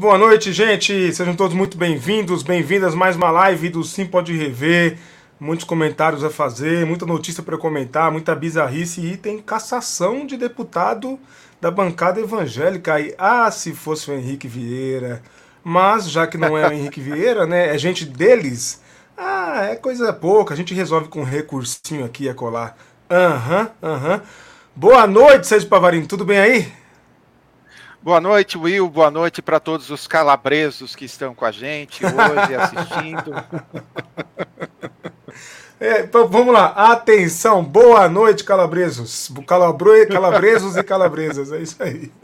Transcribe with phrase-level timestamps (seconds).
[0.00, 1.12] Boa noite, gente.
[1.12, 4.96] Sejam todos muito bem-vindos, bem-vindas mais uma live do Sim Pode Rever.
[5.38, 11.20] Muitos comentários a fazer, muita notícia para comentar, muita bizarrice e tem cassação de deputado
[11.60, 13.14] da bancada evangélica aí.
[13.18, 15.20] Ah, se fosse o Henrique Vieira.
[15.62, 18.80] Mas já que não é o Henrique Vieira, né, é gente deles.
[19.14, 22.74] Ah, é coisa pouca, a gente resolve com um recursinho aqui a colar.
[23.10, 24.14] Aham, uhum, aham.
[24.14, 24.20] Uhum.
[24.74, 26.79] Boa noite, Sérgio Pavarino, tudo bem aí?
[28.02, 28.88] Boa noite, Will.
[28.88, 33.34] Boa noite para todos os calabresos que estão com a gente hoje assistindo.
[35.82, 39.30] É, então, vamos lá, atenção, boa noite, calabresos.
[39.46, 42.12] Calabro, calabresos e calabresas, é isso aí.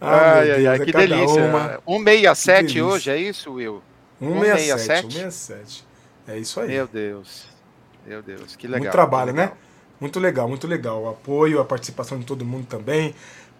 [0.00, 1.44] Ah, ai, ai, ai, é que delícia.
[1.44, 1.80] Uma...
[1.86, 2.84] 167 delícia.
[2.84, 3.80] hoje, é isso, Will?
[4.18, 5.86] 167, 167.
[6.26, 6.68] É isso aí.
[6.68, 7.46] Meu Deus.
[8.04, 8.80] Meu Deus, que legal.
[8.80, 9.52] Muito trabalho, né?
[10.00, 11.04] Muito legal, muito legal.
[11.04, 13.14] O apoio, a participação de todo mundo também.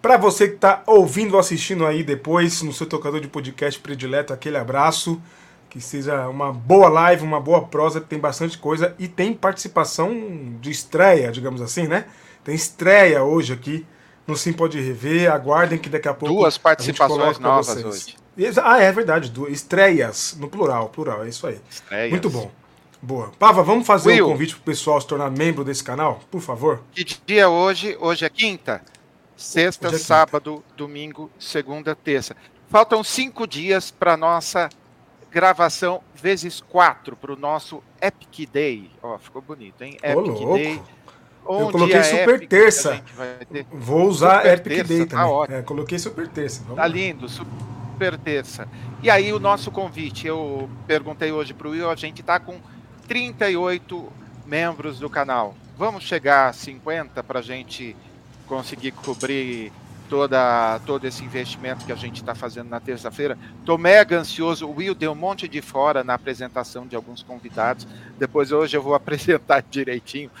[0.05, 4.31] Para você que está ouvindo ou assistindo aí depois no seu tocador de podcast predileto,
[4.31, 5.19] aquele abraço.
[5.67, 10.13] Que seja uma boa live, uma boa prosa, que tem bastante coisa e tem participação
[10.61, 12.05] de estreia, digamos assim, né?
[12.43, 13.83] Tem estreia hoje aqui
[14.27, 15.31] no Sim Pode Rever.
[15.31, 16.35] Aguardem que daqui a pouco.
[16.35, 18.15] Duas participações novas hoje.
[18.63, 19.31] Ah, é verdade.
[19.31, 21.59] Duas, estreias, no plural, plural, é isso aí.
[21.67, 22.11] Estreias.
[22.11, 22.51] Muito bom.
[23.01, 23.31] Boa.
[23.39, 26.83] Pava, vamos fazer Will, um convite pro pessoal se tornar membro desse canal, por favor?
[26.91, 27.97] Que dia é hoje?
[27.99, 28.83] Hoje é quinta?
[29.35, 32.35] Sexta, é sábado, domingo, segunda, terça.
[32.69, 34.69] Faltam cinco dias para nossa
[35.29, 38.89] gravação vezes quatro para o nosso Epic Day.
[39.03, 39.97] Ó, ficou bonito, hein?
[40.01, 40.81] Epic Ô, Day.
[41.47, 43.03] Eu coloquei super terça.
[43.71, 45.47] Vou usar super Epic terça, Day tá também.
[45.47, 46.63] Tá é, coloquei super terça.
[46.63, 48.67] Vamos tá lindo, super terça.
[49.03, 52.59] E aí o nosso convite, eu perguntei hoje para o Will, a gente tá com
[53.07, 54.11] 38
[54.45, 55.53] membros do canal.
[55.77, 57.95] Vamos chegar a 50 para a gente
[58.47, 59.71] conseguir cobrir
[60.09, 63.37] toda, todo esse investimento que a gente está fazendo na terça-feira.
[63.59, 64.67] Estou mega ansioso.
[64.67, 67.87] O Will deu um monte de fora na apresentação de alguns convidados.
[68.17, 70.31] Depois hoje eu vou apresentar direitinho.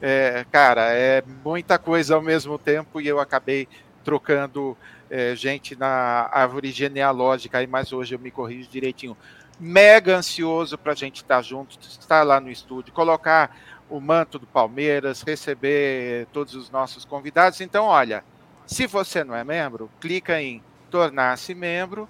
[0.00, 3.66] É, cara, é muita coisa ao mesmo tempo e eu acabei
[4.04, 4.76] trocando
[5.08, 9.16] é, gente na árvore genealógica mas hoje eu me corrijo direitinho.
[9.58, 13.56] Mega ansioso para a gente estar tá junto, estar lá no estúdio, colocar
[13.88, 17.60] o manto do Palmeiras, receber todos os nossos convidados.
[17.60, 18.24] Então, olha,
[18.66, 22.08] se você não é membro, clica em tornar-se membro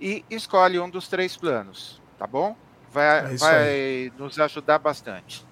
[0.00, 2.56] e escolhe um dos três planos, tá bom?
[2.92, 5.46] Vai, é vai nos ajudar bastante.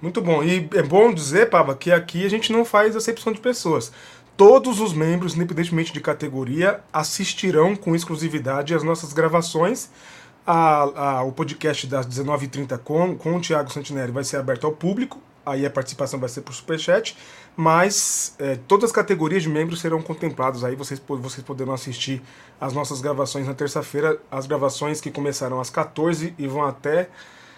[0.00, 0.44] Muito bom.
[0.44, 3.92] E é bom dizer, Pava, que aqui a gente não faz acepção de pessoas.
[4.36, 9.90] Todos os membros, independentemente de categoria, assistirão com exclusividade às nossas gravações
[10.50, 14.72] a, a, o podcast das 19h30 com, com o Thiago Santinelli vai ser aberto ao
[14.72, 17.14] público, aí a participação vai ser por Superchat,
[17.54, 22.22] mas é, todas as categorias de membros serão contempladas, aí vocês, vocês poderão assistir
[22.58, 27.10] as nossas gravações na terça-feira, as gravações que começarão às 14 e vão até...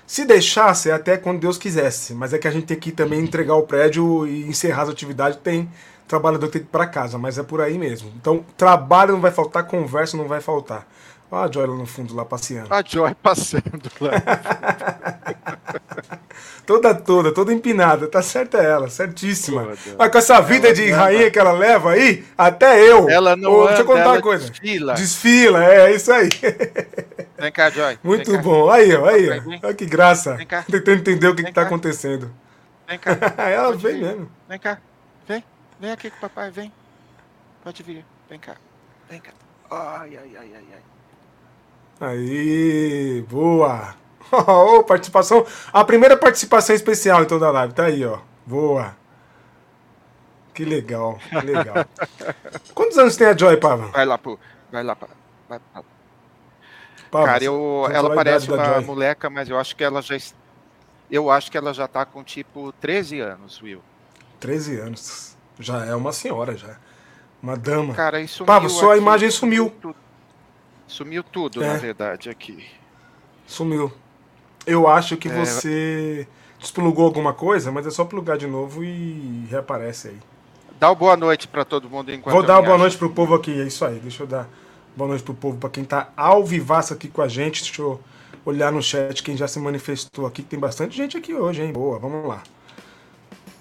[0.05, 3.55] Se deixasse, até quando Deus quisesse, mas é que a gente tem que também entregar
[3.55, 5.71] o prédio e encerrar as atividades, tem
[6.09, 8.13] trabalhador que tem que ir para casa, mas é por aí mesmo.
[8.21, 10.89] Então, trabalho não vai faltar, conversa não vai faltar.
[11.31, 12.75] Olha a Joy lá no fundo, lá passeando.
[12.75, 14.11] A Joy passeando lá.
[16.67, 18.09] toda, toda, toda empinada.
[18.09, 19.75] Tá certa ela, certíssima.
[19.97, 23.09] Mas com essa vida ela de rainha que ela leva aí, até eu.
[23.09, 24.51] Ela não oh, anda, Deixa eu contar uma coisa.
[24.51, 24.95] Desfila.
[24.95, 26.29] Desfila, é, é isso aí.
[27.39, 27.99] Vem cá, Joy.
[28.03, 28.69] Muito bom.
[28.69, 29.67] Aí, ó, aí, ó.
[29.67, 30.35] Olha que graça.
[30.35, 30.63] Vem cá.
[30.63, 32.31] Tentando entender o que, que tá acontecendo.
[32.89, 33.17] Vem cá.
[33.49, 34.03] ela Pode vem vir.
[34.03, 34.31] mesmo.
[34.49, 34.79] Vem cá.
[35.29, 35.45] Vem.
[35.79, 36.73] Vem aqui com o papai, vem.
[37.63, 38.05] Pode vir.
[38.29, 38.57] Vem cá.
[39.09, 39.31] Vem cá.
[39.71, 41.00] Ai, ai, ai, ai, ai.
[42.01, 43.95] Aí, boa!
[44.33, 45.45] Oh, participação.
[45.73, 48.21] A primeira participação especial então da live, tá aí, ó.
[48.47, 48.97] Boa.
[50.55, 51.85] Que legal, que legal.
[52.73, 53.89] Quantos anos tem a Joy, Pava?
[53.89, 54.39] Vai lá, pô.
[54.71, 55.15] Vai lá, Pava.
[57.11, 60.17] Pava Cara, eu, ela parece uma moleca, mas eu acho que ela já.
[61.11, 63.83] Eu acho que ela já tá com tipo 13 anos, Will.
[64.39, 65.37] 13 anos.
[65.59, 66.77] Já é uma senhora, já.
[67.43, 67.95] Uma dama.
[67.95, 69.73] Cara, isso Pava, sua aqui, imagem sumiu.
[69.83, 69.97] Tudo.
[70.91, 71.69] Sumiu tudo, é.
[71.69, 72.67] na verdade, aqui.
[73.47, 73.93] Sumiu.
[74.67, 75.33] Eu acho que é...
[75.33, 76.27] você
[76.59, 80.19] desplugou alguma coisa, mas é só plugar de novo e reaparece aí.
[80.81, 83.35] Dá uma boa noite para todo mundo enquanto Vou dar uma boa noite pro povo
[83.35, 84.01] aqui, é isso aí.
[84.01, 84.49] Deixa eu dar
[84.97, 87.63] boa noite pro povo, para quem tá ao vivaço aqui com a gente.
[87.63, 88.01] Deixa eu
[88.45, 91.73] olhar no chat quem já se manifestou aqui, que tem bastante gente aqui hoje, hein?
[91.73, 92.43] Boa, vamos lá.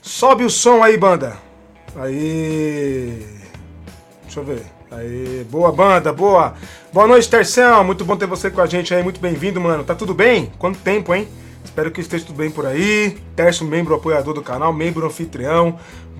[0.01, 1.37] Sobe o som aí, banda.
[1.95, 3.23] Aí.
[4.23, 4.78] Deixa eu ver.
[4.91, 6.55] Aí, boa banda, boa.
[6.91, 7.83] Boa noite, Terção.
[7.83, 9.03] Muito bom ter você com a gente aí.
[9.03, 9.83] Muito bem-vindo, mano.
[9.83, 10.51] Tá tudo bem?
[10.57, 11.27] Quanto tempo, hein?
[11.63, 13.15] Espero que esteja tudo bem por aí.
[13.35, 15.77] Tércio, membro apoiador do canal, membro anfitrião.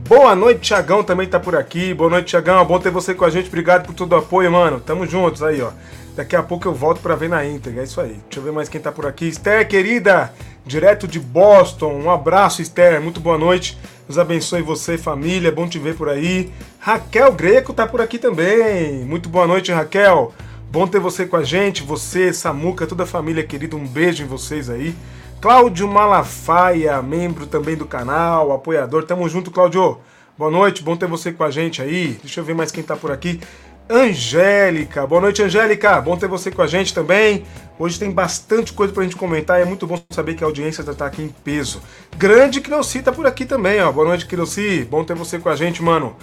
[0.08, 1.96] Boa noite, Tiagão também tá por aqui.
[1.96, 2.64] Boa noite, Tiagão.
[2.64, 3.48] Bom ter você com a gente.
[3.48, 4.80] Obrigado por todo o apoio, mano.
[4.80, 5.72] Tamo juntos aí, ó.
[6.20, 7.80] Daqui a pouco eu volto para ver na íntegra.
[7.80, 8.20] É isso aí.
[8.26, 9.30] Deixa eu ver mais quem tá por aqui.
[9.30, 10.34] Esther, querida,
[10.66, 11.94] direto de Boston.
[11.94, 13.00] Um abraço, Esther.
[13.00, 13.78] Muito boa noite.
[14.06, 15.50] Deus abençoe você, família.
[15.50, 16.52] Bom te ver por aí.
[16.78, 19.06] Raquel Greco tá por aqui também.
[19.06, 20.34] Muito boa noite, Raquel.
[20.70, 21.84] Bom ter você com a gente.
[21.84, 23.78] Você, Samuca, toda a família querida.
[23.78, 24.94] Um beijo em vocês aí.
[25.40, 29.06] Cláudio Malafaia, membro também do canal, apoiador.
[29.06, 29.98] Tamo junto, Cláudio.
[30.38, 32.18] Boa noite, bom ter você com a gente aí.
[32.22, 33.42] Deixa eu ver mais quem tá por aqui.
[33.92, 36.00] Angélica, boa noite, Angélica.
[36.00, 37.44] Bom ter você com a gente também.
[37.80, 40.84] Hoje tem bastante coisa pra gente comentar e é muito bom saber que a audiência
[40.84, 41.82] já tá aqui em peso.
[42.16, 43.92] Grande Criossi tá por aqui também, ó.
[43.92, 44.88] Boa noite, Criossi.
[44.88, 46.16] Bom ter você com a gente, mano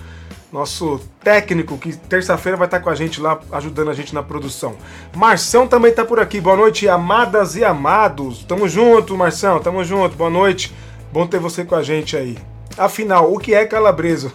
[0.52, 4.76] nosso técnico, que terça-feira vai estar com a gente lá, ajudando a gente na produção.
[5.14, 6.40] Marção também está por aqui.
[6.40, 8.44] Boa noite, amadas e amados.
[8.44, 10.16] Tamo junto, Marção, tamo junto.
[10.16, 10.72] Boa noite.
[11.12, 12.38] Bom ter você com a gente aí.
[12.76, 14.32] Afinal, o que é calabreso?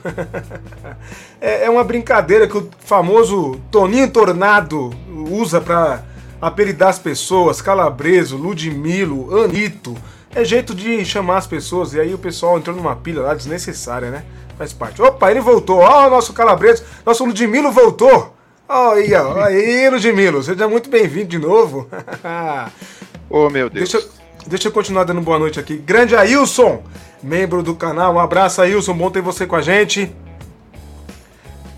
[1.39, 4.91] é, é uma brincadeira que o famoso Toninho Tornado
[5.29, 6.03] usa para
[6.41, 7.61] apelidar as pessoas.
[7.61, 9.95] Calabreso, Ludmilo, Anito.
[10.33, 11.93] É jeito de chamar as pessoas.
[11.93, 14.23] E aí o pessoal entrou numa pilha lá desnecessária, né?
[14.57, 15.01] Faz parte.
[15.01, 15.79] Opa, ele voltou.
[15.79, 18.35] Ó, oh, nosso Calabreso, nosso Ludmilo voltou.
[18.67, 19.37] Aí, ó.
[19.43, 21.87] Aí, Ludmilo, seja muito bem-vindo de novo.
[23.29, 23.91] oh, meu Deus.
[23.91, 24.07] Deixa,
[24.47, 25.77] deixa eu continuar dando boa noite aqui.
[25.77, 26.81] Grande Ailson,
[27.21, 28.15] membro do canal.
[28.15, 28.93] Um abraço, Ailson.
[28.93, 30.13] Bom ter você com a gente.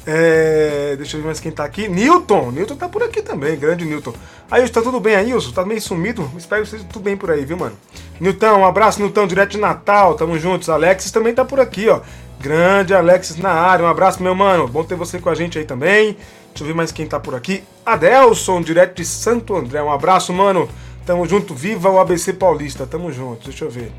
[0.05, 1.87] É, deixa eu ver mais quem tá aqui.
[1.87, 2.51] Newton.
[2.51, 3.57] Newton tá por aqui também.
[3.57, 4.13] Grande Newton.
[4.51, 5.51] Ailson, tá tudo bem, Ailson?
[5.51, 6.29] Tá meio sumido?
[6.37, 7.75] Espero que esteja tudo bem por aí, viu, mano?
[8.19, 10.15] Newton, um abraço, Newton, direto de Natal.
[10.15, 10.69] Tamo juntos.
[10.69, 12.01] Alexis também tá por aqui, ó.
[12.39, 14.67] Grande Alexis na área, um abraço, meu mano.
[14.67, 16.17] Bom ter você com a gente aí também.
[16.49, 17.63] Deixa eu ver mais quem tá por aqui.
[17.85, 19.81] Adelson, direto de Santo André.
[19.81, 20.67] Um abraço, mano.
[21.05, 21.55] Tamo junto.
[21.55, 22.85] Viva o ABC Paulista.
[22.85, 23.45] Tamo junto.
[23.45, 23.91] Deixa eu ver.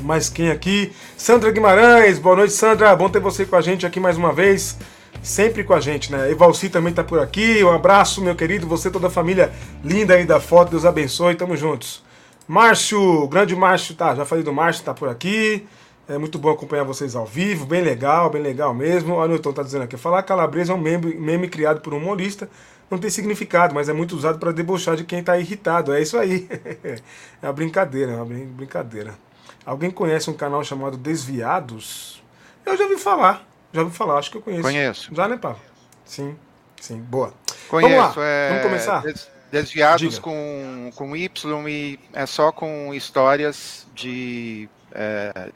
[0.00, 0.92] Mais quem aqui?
[1.16, 2.18] Sandra Guimarães.
[2.18, 2.94] Boa noite, Sandra.
[2.94, 4.76] Bom ter você com a gente aqui mais uma vez.
[5.22, 6.30] Sempre com a gente, né?
[6.30, 7.62] Evalci também tá por aqui.
[7.64, 8.66] Um abraço, meu querido.
[8.68, 9.52] Você, toda a família
[9.84, 10.70] linda aí da foto.
[10.70, 11.34] Deus abençoe.
[11.34, 12.02] Tamo juntos.
[12.46, 14.14] Márcio, grande Márcio, tá?
[14.14, 15.66] Já falei do Márcio, tá por aqui.
[16.08, 19.16] É muito bom acompanhar vocês ao vivo, bem legal, bem legal mesmo.
[19.16, 22.48] O Newton tá dizendo aqui, falar calabresa é um meme, meme criado por um humorista,
[22.90, 25.92] não tem significado, mas é muito usado para debochar de quem está irritado.
[25.92, 26.48] É isso aí.
[27.42, 29.27] é uma brincadeira, é uma brincadeira.
[29.68, 32.22] Alguém conhece um canal chamado Desviados?
[32.64, 34.62] Eu já ouvi falar, já ouvi falar, acho que eu conheço.
[34.62, 35.14] Conheço.
[35.14, 35.60] Já, né, Paulo?
[36.06, 36.34] Sim,
[36.80, 37.34] sim, boa.
[37.68, 38.48] Conheço, Vamos lá, é...
[38.48, 39.04] vamos começar?
[39.52, 45.50] Desviados com, com Y e é só com histórias de é,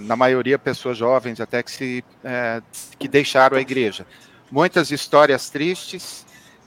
[0.00, 2.62] na maioria pessoas jovens até que se é,
[2.98, 4.06] que deixaram a igreja.
[4.50, 6.24] Muitas histórias tristes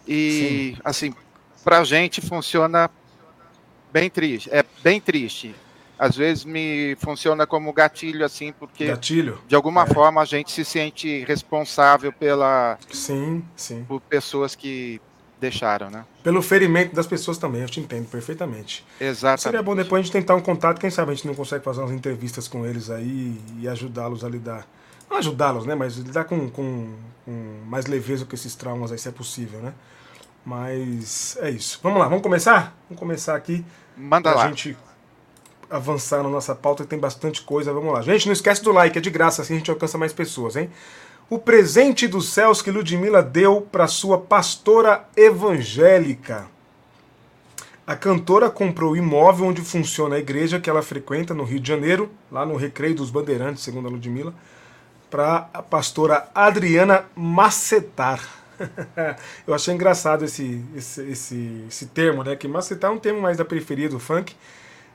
[0.08, 0.82] e Sim.
[0.86, 1.16] assim
[1.64, 2.92] para a gente funciona
[3.92, 5.56] bem triste, é bem triste.
[6.00, 9.38] Às vezes me funciona como gatilho assim porque gatilho.
[9.46, 9.86] de alguma é.
[9.86, 13.84] forma a gente se sente responsável pela sim, sim.
[13.86, 15.02] por pessoas que
[15.42, 16.06] deixaram, né?
[16.24, 18.86] Pelo ferimento das pessoas também, eu te entendo perfeitamente.
[19.00, 19.42] Exato.
[19.42, 21.82] Seria bom depois a gente tentar um contato, quem sabe a gente não consegue fazer
[21.82, 24.66] umas entrevistas com eles aí e ajudá-los a lidar.
[25.10, 25.76] Não ajudá-los, né?
[25.76, 26.94] Mas lidar com, com,
[27.26, 29.74] com mais leveza com esses traumas aí, se é possível, né?
[30.46, 31.80] Mas é isso.
[31.84, 32.76] Vamos lá, vamos começar?
[32.88, 33.66] Vamos começar aqui.
[33.98, 34.48] Manda pra lá.
[34.48, 34.78] gente
[35.70, 37.72] avançar na nossa pauta, tem bastante coisa.
[37.72, 38.02] Vamos lá.
[38.02, 40.70] Gente, não esquece do like, é de graça, assim a gente alcança mais pessoas, hein?
[41.30, 46.48] o presente dos céus que Ludmilla deu para sua pastora evangélica.
[47.86, 51.68] A cantora comprou o imóvel onde funciona a igreja que ela frequenta no Rio de
[51.68, 54.34] Janeiro, lá no Recreio dos Bandeirantes, segundo a Ludmilla,
[55.10, 58.22] para a pastora Adriana Macetar.
[59.46, 62.36] Eu achei engraçado esse, esse, esse, esse termo, né?
[62.36, 64.36] Que macetar é um termo mais da periferia do funk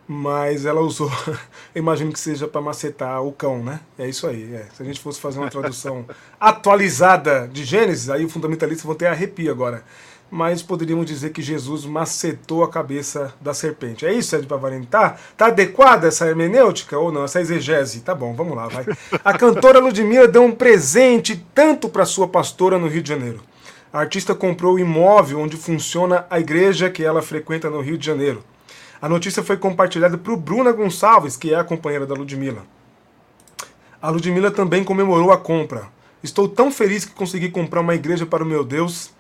[0.06, 1.10] mas ela usou,
[1.74, 3.80] imagino que seja para macetar o cão, né?
[3.98, 4.54] É isso aí.
[4.54, 4.66] É.
[4.74, 6.04] Se a gente fosse fazer uma tradução
[6.38, 9.82] atualizada de Gênesis, aí o fundamentalista vão ter arrepio agora.
[10.30, 14.04] Mas poderíamos dizer que Jesus macetou a cabeça da serpente.
[14.04, 14.84] É isso, Ed Pavarini?
[14.84, 17.24] Tá, tá adequada essa hermenêutica ou não?
[17.24, 18.00] Essa exegese?
[18.00, 18.84] Tá bom, vamos lá, vai.
[19.24, 23.42] A cantora Ludmilla deu um presente tanto para sua pastora no Rio de Janeiro.
[23.92, 28.04] A artista comprou o imóvel onde funciona a igreja que ela frequenta no Rio de
[28.04, 28.42] Janeiro.
[29.04, 32.62] A notícia foi compartilhada por Bruna Gonçalves, que é a companheira da Ludmilla.
[34.00, 35.88] A Ludmilla também comemorou a compra.
[36.22, 39.10] Estou tão feliz que consegui comprar uma igreja para o meu Deus.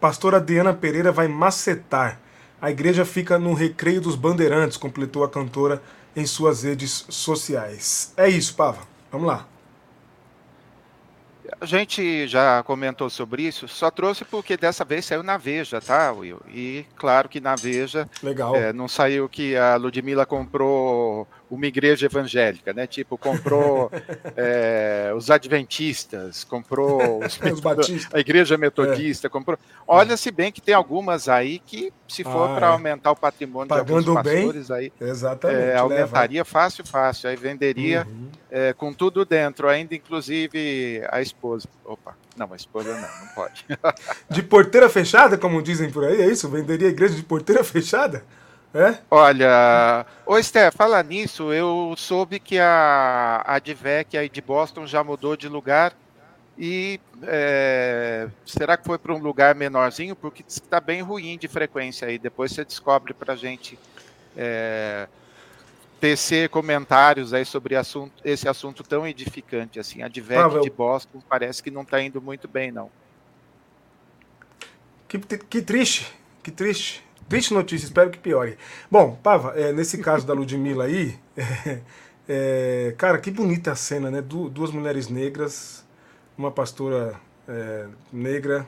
[0.00, 2.20] Pastora Diana Pereira vai macetar.
[2.62, 5.82] A igreja fica no Recreio dos Bandeirantes, completou a cantora
[6.14, 8.12] em suas redes sociais.
[8.16, 8.82] É isso, Pava.
[9.10, 9.48] Vamos lá.
[11.64, 16.12] A gente já comentou sobre isso, só trouxe porque dessa vez saiu na Veja, tá,
[16.12, 16.38] Will?
[16.46, 18.54] E claro que na Veja Legal.
[18.54, 22.86] É, não saiu que a Ludmilla comprou uma igreja evangélica, né?
[22.86, 23.90] Tipo, comprou
[24.36, 29.30] é, os adventistas, comprou os, os a igreja metodista, é.
[29.30, 29.58] comprou.
[29.86, 32.70] Olha, se bem que tem algumas aí que, se for ah, para é.
[32.70, 37.28] aumentar o patrimônio Pagando de alguns pastores, bem, aí exatamente, é, aumentaria fácil, fácil.
[37.28, 38.28] Aí venderia uhum.
[38.50, 41.68] É, com tudo dentro, ainda inclusive a esposa.
[41.84, 42.16] Opa.
[42.36, 43.64] Não, a esposa não, não pode.
[44.30, 46.48] de porteira fechada, como dizem por aí, é isso?
[46.48, 48.24] Venderia a igreja de porteira fechada?
[48.74, 48.98] É?
[49.08, 55.04] Olha, ô Esther, fala nisso, eu soube que a, a Advec aí de Boston já
[55.04, 55.94] mudou de lugar
[56.58, 60.16] e é, será que foi para um lugar menorzinho?
[60.16, 62.18] Porque está bem ruim de frequência aí.
[62.18, 63.78] Depois você descobre para a gente
[64.36, 65.06] é,
[66.00, 70.02] tecer comentários aí sobre assunto, esse assunto tão edificante assim.
[70.02, 72.90] A Advec ah, de Boston parece que não está indo muito bem, não.
[75.08, 76.12] Que, que triste,
[76.42, 77.04] que triste.
[77.28, 78.58] Triste notícia, espero que piore.
[78.90, 81.80] Bom, Pava, é, nesse caso da Ludmilla aí, é,
[82.28, 84.20] é, cara, que bonita a cena, né?
[84.20, 85.84] Du duas mulheres negras,
[86.36, 87.14] uma pastora
[87.48, 88.66] é, negra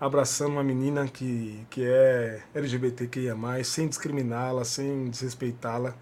[0.00, 3.34] abraçando uma menina que, que é LGBTQIA,
[3.64, 5.94] sem discriminá-la, sem desrespeitá-la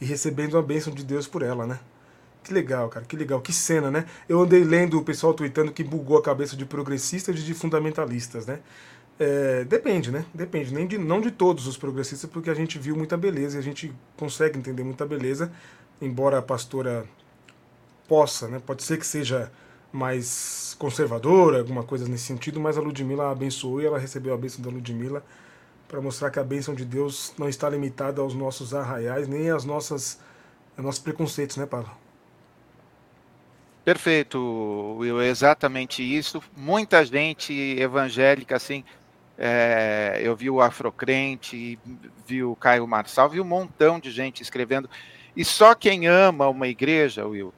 [0.00, 1.78] e recebendo a bênção de Deus por ela, né?
[2.42, 4.06] Que legal, cara, que legal, que cena, né?
[4.28, 8.44] Eu andei lendo o pessoal tweetando que bugou a cabeça de progressistas e de fundamentalistas,
[8.46, 8.60] né?
[9.18, 10.24] É, depende, né?
[10.34, 10.74] Depende.
[10.74, 13.62] Nem de, não de todos os progressistas, porque a gente viu muita beleza e a
[13.62, 15.52] gente consegue entender muita beleza,
[16.00, 17.04] embora a pastora
[18.08, 18.60] possa, né?
[18.64, 19.50] Pode ser que seja
[19.92, 24.36] mais conservadora, alguma coisa nesse sentido, mas a Ludmilla a abençoou e ela recebeu a
[24.36, 25.22] bênção da Ludmilla
[25.86, 29.64] para mostrar que a bênção de Deus não está limitada aos nossos arraiais, nem aos,
[29.64, 30.18] nossas,
[30.76, 31.88] aos nossos preconceitos, né, Paulo?
[33.84, 36.42] Perfeito, Will, exatamente isso.
[36.56, 38.82] Muita gente evangélica, assim,
[39.38, 41.78] é, eu vi o Afrocrente,
[42.26, 44.88] vi o Caio Marçal, vi um montão de gente escrevendo.
[45.36, 47.52] E só quem ama uma igreja, Will,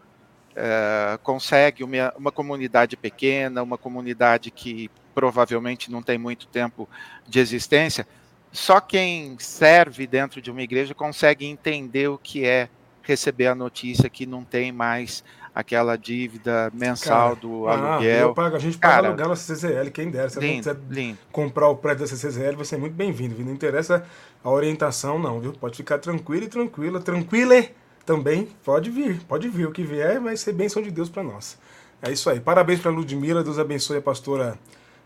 [0.54, 6.88] é, consegue uma, uma comunidade pequena, uma comunidade que provavelmente não tem muito tempo
[7.26, 8.06] de existência,
[8.52, 12.68] só quem serve dentro de uma igreja consegue entender o que é
[13.02, 15.22] receber a notícia que não tem mais
[15.56, 18.34] aquela dívida mensal cara, do ah, aluguel.
[18.34, 20.28] Pago, a gente paga cara, aluguel na CCZL, quem dera.
[20.28, 21.18] Se lindo, você lindo.
[21.32, 23.42] comprar o prédio da CCZL, vai ser muito bem-vindo.
[23.42, 24.04] Não interessa
[24.44, 25.54] a orientação, não, viu?
[25.54, 27.00] Pode ficar tranquilo e tranquila.
[27.00, 27.64] Tranquila
[28.04, 29.18] também, pode vir.
[29.22, 29.66] Pode vir.
[29.66, 31.56] O que vier vai ser bênção de Deus para nós.
[32.02, 32.38] É isso aí.
[32.38, 33.42] Parabéns para Ludmila.
[33.42, 34.58] Deus abençoe a pastora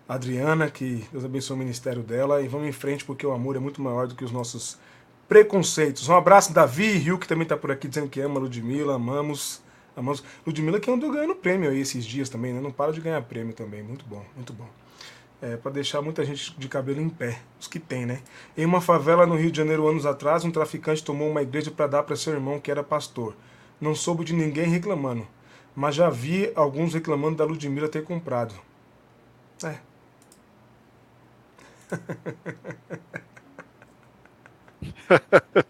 [0.09, 2.43] Adriana, que Deus abençoe o ministério dela.
[2.43, 4.77] E vamos em frente, porque o amor é muito maior do que os nossos
[5.29, 6.09] preconceitos.
[6.09, 9.63] Um abraço, Davi Rio, que também está por aqui dizendo que ama Ludmila, amamos.
[10.01, 10.27] A música.
[10.47, 12.61] Ludmilla que andou ganhando prêmio aí esses dias também, né?
[12.61, 13.83] Não para de ganhar prêmio também.
[13.83, 14.67] Muito bom, muito bom.
[15.43, 18.23] É, para deixar muita gente de cabelo em pé, os que tem, né?
[18.57, 21.87] Em uma favela no Rio de Janeiro, anos atrás, um traficante tomou uma igreja para
[21.87, 23.37] dar para seu irmão que era pastor.
[23.79, 25.29] Não soube de ninguém reclamando,
[25.77, 28.55] mas já vi alguns reclamando da Ludmilla ter comprado.
[29.63, 29.79] É.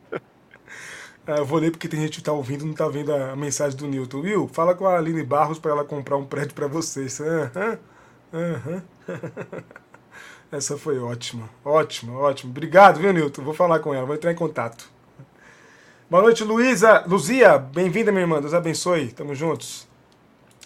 [1.31, 3.37] Ah, eu vou ler porque tem gente que está ouvindo e não está vendo a
[3.37, 4.19] mensagem do Newton.
[4.19, 7.21] Will, fala com a Aline Barros para ela comprar um prédio para vocês.
[7.21, 7.79] Uhum,
[8.35, 8.83] uhum.
[10.51, 11.49] Essa foi ótima.
[11.65, 12.51] Ótima, ótima.
[12.51, 13.45] Obrigado, viu, Newton?
[13.45, 14.91] Vou falar com ela, vou entrar em contato.
[16.11, 17.05] Boa noite, Luísa.
[17.07, 18.41] Luzia, bem-vinda, minha irmã.
[18.41, 19.13] Deus abençoe.
[19.13, 19.87] Tamo juntos.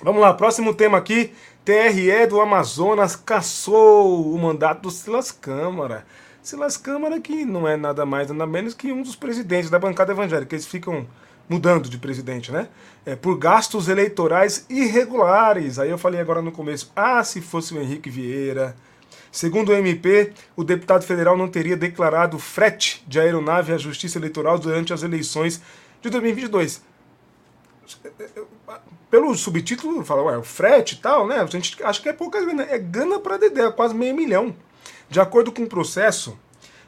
[0.03, 1.35] Vamos lá, próximo tema aqui.
[1.63, 6.07] TRE do Amazonas caçou o mandato do Silas Câmara.
[6.45, 10.13] Silas Câmara, que não é nada mais, nada menos que um dos presidentes da bancada
[10.13, 10.55] evangélica.
[10.55, 11.07] Eles ficam
[11.49, 12.69] mudando de presidente, né?
[13.07, 15.79] É, por gastos eleitorais irregulares.
[15.79, 18.77] Aí eu falei agora no começo, ah, se fosse o Henrique Vieira.
[19.33, 24.59] Segundo o MP, o deputado federal não teria declarado frete de aeronave à Justiça Eleitoral
[24.59, 25.63] durante as eleições
[26.03, 26.83] de 2022.
[29.11, 31.41] Pelo subtítulo, fala, ué, o frete e tal, né?
[31.41, 32.65] A gente acha que é pouca grana.
[32.65, 34.55] É grana para Dedé, é quase meio milhão.
[35.09, 36.39] De acordo com o processo,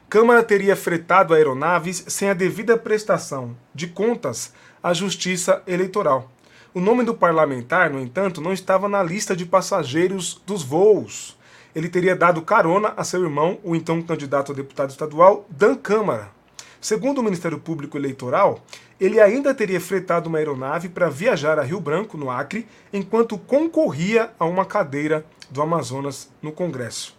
[0.09, 6.31] Câmara teria fretado aeronaves sem a devida prestação de contas à Justiça Eleitoral.
[6.73, 11.37] O nome do parlamentar, no entanto, não estava na lista de passageiros dos voos.
[11.75, 16.31] Ele teria dado carona a seu irmão, o então candidato a deputado estadual, Dan Câmara.
[16.79, 18.63] Segundo o Ministério Público Eleitoral,
[19.01, 24.31] ele ainda teria fretado uma aeronave para viajar a Rio Branco, no Acre, enquanto concorria
[24.39, 27.16] a uma cadeira do Amazonas no Congresso.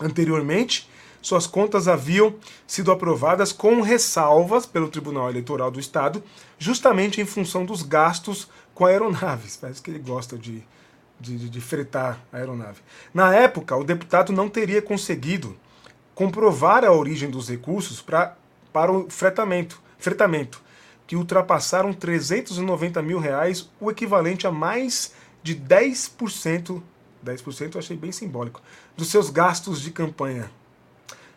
[0.00, 0.88] Anteriormente,
[1.20, 2.34] suas contas haviam
[2.66, 6.22] sido aprovadas com ressalvas pelo Tribunal Eleitoral do Estado,
[6.58, 9.56] justamente em função dos gastos com aeronaves.
[9.60, 10.62] Parece que ele gosta de,
[11.18, 12.80] de, de, fretar a aeronave.
[13.12, 15.56] Na época, o deputado não teria conseguido
[16.14, 18.36] comprovar a origem dos recursos pra,
[18.72, 20.62] para o fretamento, fretamento,
[21.06, 25.12] que ultrapassaram 390 mil reais, o equivalente a mais
[25.42, 26.82] de 10%,
[27.24, 28.60] 10% eu achei bem simbólico,
[28.98, 30.50] dos seus gastos de campanha.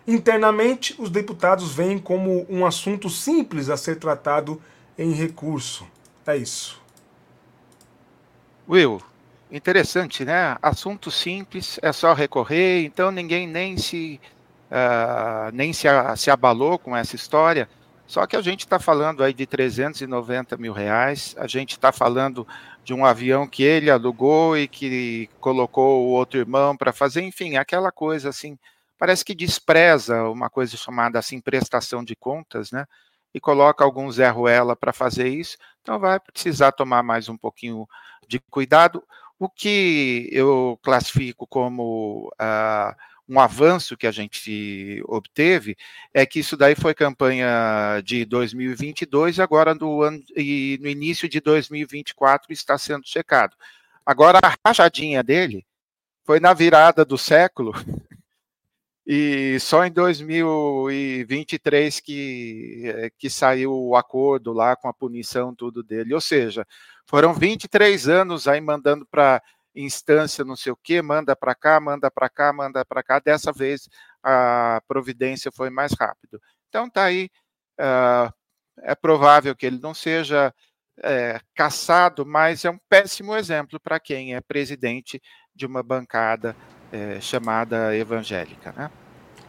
[0.08, 4.60] Internamente, os deputados veem como um assunto simples a ser tratado
[4.98, 5.88] em recurso.
[6.26, 6.82] É isso.
[8.68, 9.00] Will,
[9.52, 10.58] interessante, né?
[10.60, 14.20] Assunto simples, é só recorrer, então ninguém nem se
[14.72, 15.88] uh, nem se,
[16.18, 17.70] se abalou com essa história.
[18.08, 22.46] Só que a gente está falando aí de 390 mil reais, a gente está falando
[22.84, 27.56] de um avião que ele alugou e que colocou o outro irmão para fazer, enfim,
[27.56, 28.58] aquela coisa assim,
[28.98, 32.86] parece que despreza uma coisa chamada assim prestação de contas, né?
[33.34, 37.88] E coloca algum Zé Ruela para fazer isso, então vai precisar tomar mais um pouquinho
[38.28, 39.04] de cuidado.
[39.40, 42.96] O que eu classifico como uh,
[43.28, 45.78] um avanço que a gente obteve
[46.14, 51.30] é que isso daí foi campanha de 2022 e agora no, ano, e no início
[51.30, 53.56] de 2024 está sendo checado.
[54.06, 55.66] Agora a rachadinha dele
[56.24, 57.74] foi na virada do século
[59.06, 65.82] e só em 2023 que, eh, que saiu o acordo lá com a punição tudo
[65.84, 66.14] dele.
[66.14, 66.66] Ou seja,
[67.06, 69.42] foram 23 anos aí mandando para
[69.76, 73.20] instância não sei o que, manda para cá, manda para cá, manda para cá.
[73.20, 73.88] Dessa vez
[74.24, 76.40] a providência foi mais rápido.
[76.70, 77.30] Então tá aí,
[77.80, 78.32] uh,
[78.84, 80.54] é provável que ele não seja
[81.04, 85.22] é, caçado, mas é um péssimo exemplo para quem é presidente
[85.56, 86.56] de uma bancada
[86.92, 88.90] é, chamada evangélica, né?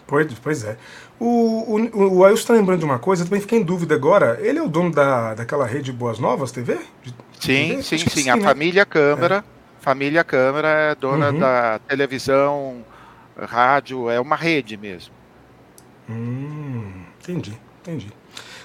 [0.06, 0.76] Pois, pois é.
[1.18, 4.38] O, o, o Ailson está lembrando de uma coisa, eu também fiquei em dúvida agora.
[4.40, 6.78] Ele é o dono da, daquela rede Boas Novas TV?
[7.02, 7.82] De, sim, TV?
[7.82, 8.30] sim, sim, sim.
[8.30, 8.42] A né?
[8.42, 9.44] família Câmara.
[9.58, 11.38] É Família Câmara é dona uhum.
[11.40, 12.84] da televisão,
[13.36, 15.12] rádio, é uma rede mesmo.
[16.08, 18.12] Hum, entendi, entendi.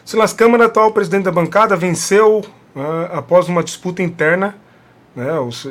[0.06, 4.56] Silas Câmara, atual presidente da bancada, venceu uh, após uma disputa interna
[5.15, 5.25] né,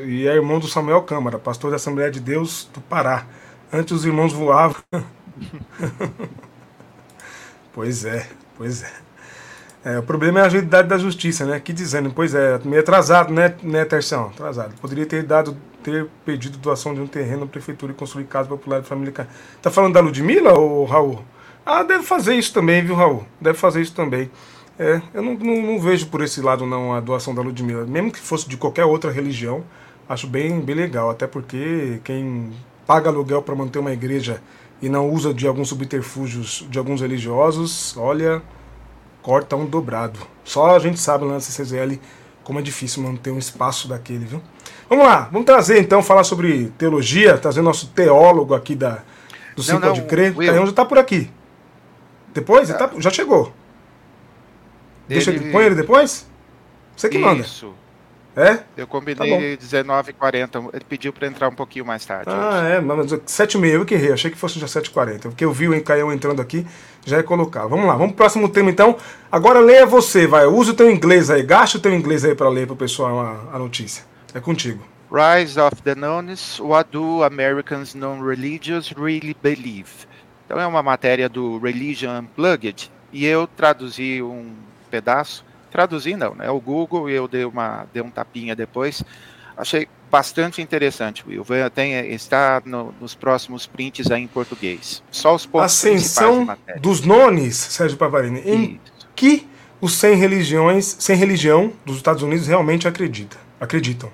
[0.04, 3.24] e é irmão do Samuel Câmara, pastor da Assembleia de Deus do Pará.
[3.72, 4.82] Antes os irmãos voavam.
[7.72, 9.05] pois é, pois é.
[9.86, 11.60] É, o problema é a agilidade da justiça, né?
[11.60, 13.82] Que dizendo, pois é, meio atrasado, né, né?
[13.82, 14.74] Atrasado.
[14.80, 18.80] Poderia ter dado, ter pedido doação de um terreno à prefeitura e construir casa popular
[18.80, 19.28] de família.
[19.62, 21.22] Tá falando da Ludmilla ou Raul?
[21.64, 23.24] Ah, deve fazer isso também, viu, Raul?
[23.40, 24.28] Deve fazer isso também.
[24.76, 27.86] É, eu não, não, não, vejo por esse lado não a doação da Ludmilla.
[27.86, 29.62] Mesmo que fosse de qualquer outra religião,
[30.08, 31.10] acho bem, bem legal.
[31.10, 32.50] Até porque quem
[32.84, 34.42] paga aluguel para manter uma igreja
[34.82, 38.42] e não usa de alguns subterfúgios de alguns religiosos, olha,
[39.26, 40.20] corta um dobrado.
[40.44, 41.98] Só a gente sabe lá na CCZL
[42.44, 44.40] como é difícil manter um espaço daquele, viu?
[44.88, 49.02] Vamos lá, vamos trazer então, falar sobre teologia, trazer nosso teólogo aqui da,
[49.56, 50.30] do Sim Pode Crer.
[50.30, 51.28] O Caião já está por aqui.
[52.32, 52.68] Depois?
[52.68, 53.52] Tá, já chegou.
[55.10, 55.24] Ele...
[55.24, 56.24] Deixa, põe ele depois?
[56.96, 57.40] Você que manda.
[57.42, 57.74] Isso.
[58.36, 58.58] É?
[58.76, 60.68] Eu combinei tá 19h40.
[60.74, 62.30] Ele pediu para entrar um pouquinho mais tarde.
[62.30, 62.72] Ah, hoje.
[62.72, 62.80] é.
[62.82, 64.12] Mas 7h30 eu que errei.
[64.12, 65.22] Achei que fosse já 7h40.
[65.22, 66.66] Porque eu vi o Encaião entrando aqui,
[67.06, 67.66] já ia colocar.
[67.66, 68.96] Vamos lá, vamos pro próximo tema então.
[69.32, 70.44] Agora leia você, vai.
[70.44, 71.42] Use o teu inglês aí.
[71.42, 74.04] Gaste o teu inglês aí para ler pro pessoal a, a notícia.
[74.34, 74.86] É contigo.
[75.10, 76.60] Rise of the Nones.
[76.60, 80.06] What do Americans non-religious really believe?
[80.44, 82.90] Então é uma matéria do Religion Unplugged.
[83.12, 84.52] E eu traduzi um
[84.90, 85.42] pedaço
[85.76, 86.48] Traduzir não, né?
[86.48, 89.04] O Google e eu dei, uma, dei um tapinha depois.
[89.54, 91.44] Achei bastante interessante, Will.
[91.74, 95.02] Tem, está no, nos próximos prints aí em português.
[95.10, 96.48] Só os pontos Ascensão
[96.80, 99.06] dos nones, Sérgio Pavarini, em Isso.
[99.14, 99.46] que
[99.78, 104.10] os sem religiões, sem religião dos Estados Unidos realmente acredita, acreditam.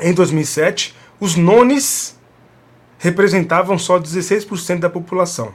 [0.00, 2.16] Em 2007, os nones
[2.98, 5.52] representavam só 16% da população.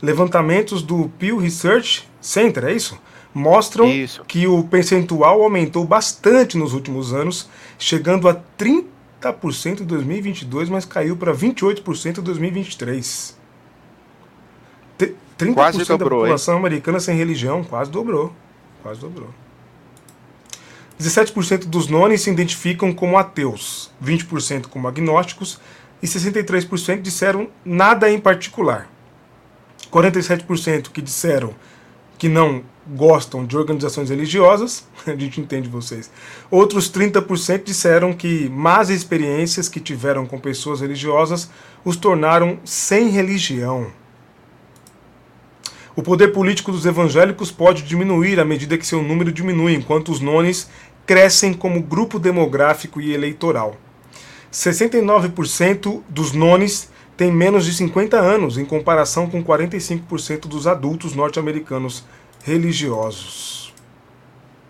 [0.00, 2.96] Levantamentos do Pew Research Center, é isso?
[3.36, 4.24] Mostram Isso.
[4.24, 11.16] que o percentual aumentou bastante nos últimos anos, chegando a 30% em 2022, mas caiu
[11.18, 13.36] para 28% em 2023.
[14.98, 16.60] 30% quase dobrou, da população hein?
[16.60, 18.32] americana sem religião, quase dobrou.
[18.82, 19.28] Quase dobrou.
[20.98, 25.60] 17% dos nones se identificam como ateus, 20% como agnósticos
[26.02, 28.88] e 63% disseram nada em particular.
[29.92, 31.54] 47% que disseram
[32.16, 36.10] que não gostam de organizações religiosas, a gente entende vocês.
[36.50, 41.50] Outros 30% disseram que más experiências que tiveram com pessoas religiosas
[41.84, 43.88] os tornaram sem religião.
[45.96, 50.20] O poder político dos evangélicos pode diminuir à medida que seu número diminui, enquanto os
[50.20, 50.68] nones
[51.06, 53.76] crescem como grupo demográfico e eleitoral.
[54.52, 62.04] 69% dos nones têm menos de 50 anos, em comparação com 45% dos adultos norte-americanos
[62.46, 63.74] religiosos.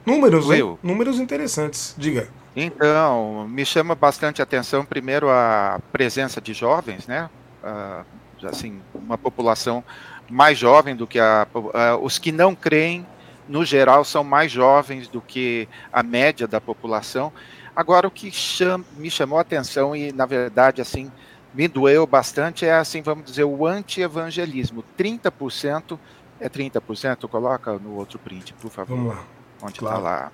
[0.04, 1.94] Números, Will, Números interessantes.
[1.98, 2.28] Diga.
[2.54, 7.28] Então, me chama bastante atenção, primeiro, a presença de jovens, né?
[7.62, 9.84] Uh, assim, uma população
[10.30, 13.06] mais jovem do que a, uh, os que não creem,
[13.46, 17.30] no geral, são mais jovens do que a média da população.
[17.74, 21.12] Agora, o que cham, me chamou a atenção e, na verdade, assim,
[21.52, 24.82] me doeu bastante é, assim, vamos dizer, o anti-evangelismo.
[24.98, 25.98] 30%
[26.40, 27.28] é 30%?
[27.28, 28.96] Coloca no outro print, por favor.
[28.96, 29.24] Vamos lá.
[29.62, 30.02] Onde está claro.
[30.02, 30.32] lá?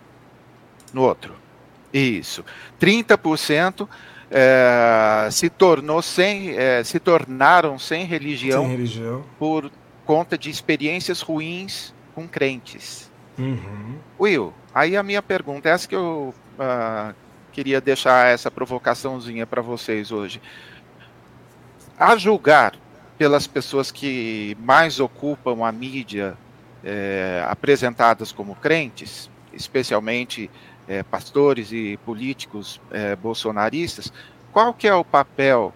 [0.93, 1.35] No outro.
[1.93, 2.45] Isso.
[2.81, 3.89] 30%
[4.31, 9.71] é, se tornou sem, é, se tornaram sem religião, sem religião por
[10.07, 13.11] conta de experiências ruins com crentes.
[13.39, 13.99] Uhum.
[14.19, 17.15] Will, aí a minha pergunta, essa que eu uh,
[17.53, 20.41] queria deixar essa provocaçãozinha para vocês hoje.
[21.99, 22.75] A julgar
[23.19, 26.37] pelas pessoas que mais ocupam a mídia
[26.85, 30.51] é, apresentadas como crentes, especialmente
[30.89, 34.13] é, pastores e políticos é, bolsonaristas,
[34.53, 35.73] qual que é o papel,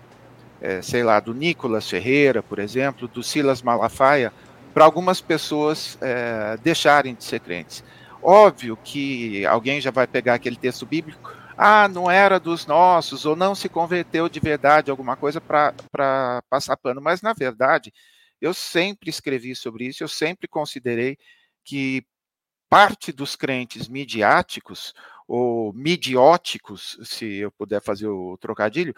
[0.60, 4.32] é, sei lá, do Nicolas Ferreira, por exemplo, do Silas Malafaia,
[4.74, 7.82] para algumas pessoas é, deixarem de ser crentes?
[8.22, 13.34] Óbvio que alguém já vai pegar aquele texto bíblico, ah, não era dos nossos, ou
[13.36, 17.00] não se converteu de verdade, alguma coisa para passar pano.
[17.00, 17.92] Mas, na verdade,
[18.40, 21.16] eu sempre escrevi sobre isso, eu sempre considerei
[21.64, 22.04] que
[22.68, 24.92] parte dos crentes midiáticos,
[25.28, 28.94] ou midióticos, se eu puder fazer o trocadilho,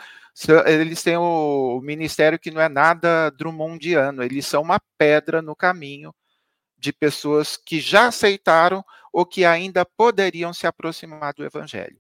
[0.67, 6.15] eles têm o ministério que não é nada drummondiano, eles são uma pedra no caminho
[6.77, 11.99] de pessoas que já aceitaram ou que ainda poderiam se aproximar do evangelho.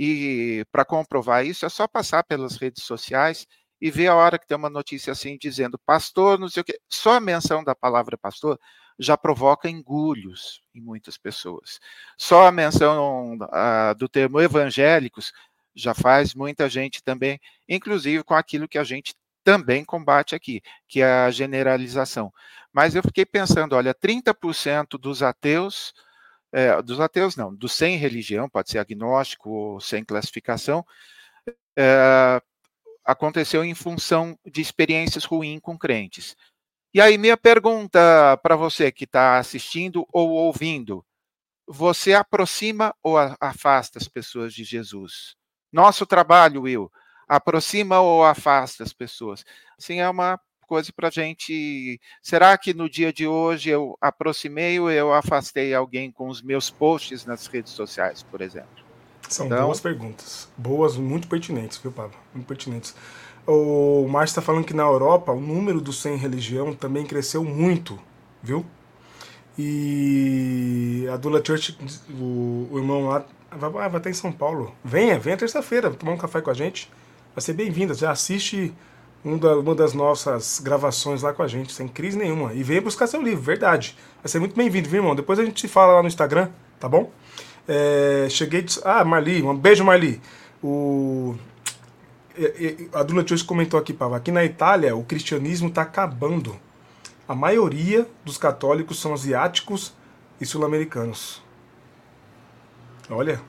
[0.00, 3.48] E para comprovar isso, é só passar pelas redes sociais
[3.80, 6.78] e ver a hora que tem uma notícia assim dizendo pastor, não sei o quê.
[6.88, 8.60] Só a menção da palavra pastor
[8.96, 11.80] já provoca engulhos em muitas pessoas.
[12.16, 13.36] Só a menção
[13.96, 15.32] do termo evangélicos
[15.74, 21.00] já faz muita gente também, inclusive com aquilo que a gente também combate aqui, que
[21.00, 22.32] é a generalização.
[22.72, 25.92] Mas eu fiquei pensando, olha, 30% dos ateus
[26.52, 30.84] é, dos ateus não, dos sem religião, pode ser agnóstico ou sem classificação,
[31.76, 32.40] é,
[33.04, 36.36] aconteceu em função de experiências ruins com crentes.
[36.92, 41.04] E aí, minha pergunta para você que está assistindo ou ouvindo:
[41.66, 45.36] você aproxima ou afasta as pessoas de Jesus?
[45.70, 46.90] Nosso trabalho, Will,
[47.28, 49.44] aproxima ou afasta as pessoas?
[49.78, 51.98] Assim, é uma coisa para a gente.
[52.22, 56.68] Será que no dia de hoje eu aproximei ou eu afastei alguém com os meus
[56.70, 58.68] posts nas redes sociais, por exemplo?
[59.28, 60.48] São então, boas perguntas.
[60.56, 62.16] Boas, muito pertinentes, viu, Pablo?
[62.34, 62.94] Muito pertinentes.
[63.46, 67.98] O Márcio está falando que na Europa o número dos sem religião também cresceu muito,
[68.42, 68.64] viu?
[69.58, 71.76] E a Dula Church,
[72.10, 74.74] o, o irmão lá, vai, vai estar em São Paulo.
[74.84, 76.90] Venha, venha terça-feira tomar um café com a gente.
[77.34, 77.94] Vai ser bem-vinda.
[77.94, 78.74] Já assiste
[79.34, 82.52] uma das nossas gravações lá com a gente, sem crise nenhuma.
[82.54, 83.96] E venha buscar seu livro, verdade.
[84.22, 85.14] Vai ser muito bem-vindo, viu, irmão?
[85.14, 87.10] Depois a gente se fala lá no Instagram, tá bom?
[87.66, 88.78] É, cheguei de...
[88.84, 90.20] Ah, Marli, um beijo, Marli.
[90.62, 91.36] O...
[92.92, 96.56] A Duna Tioso comentou aqui, Pava, aqui na Itália o cristianismo está acabando.
[97.26, 99.92] A maioria dos católicos são asiáticos
[100.40, 101.42] e sul-americanos.
[103.10, 103.40] Olha,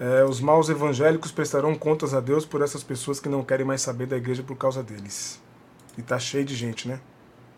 [0.00, 3.82] é, os maus evangélicos prestarão contas a Deus por essas pessoas que não querem mais
[3.82, 5.40] saber da igreja por causa deles.
[5.96, 7.00] E tá cheio de gente, né?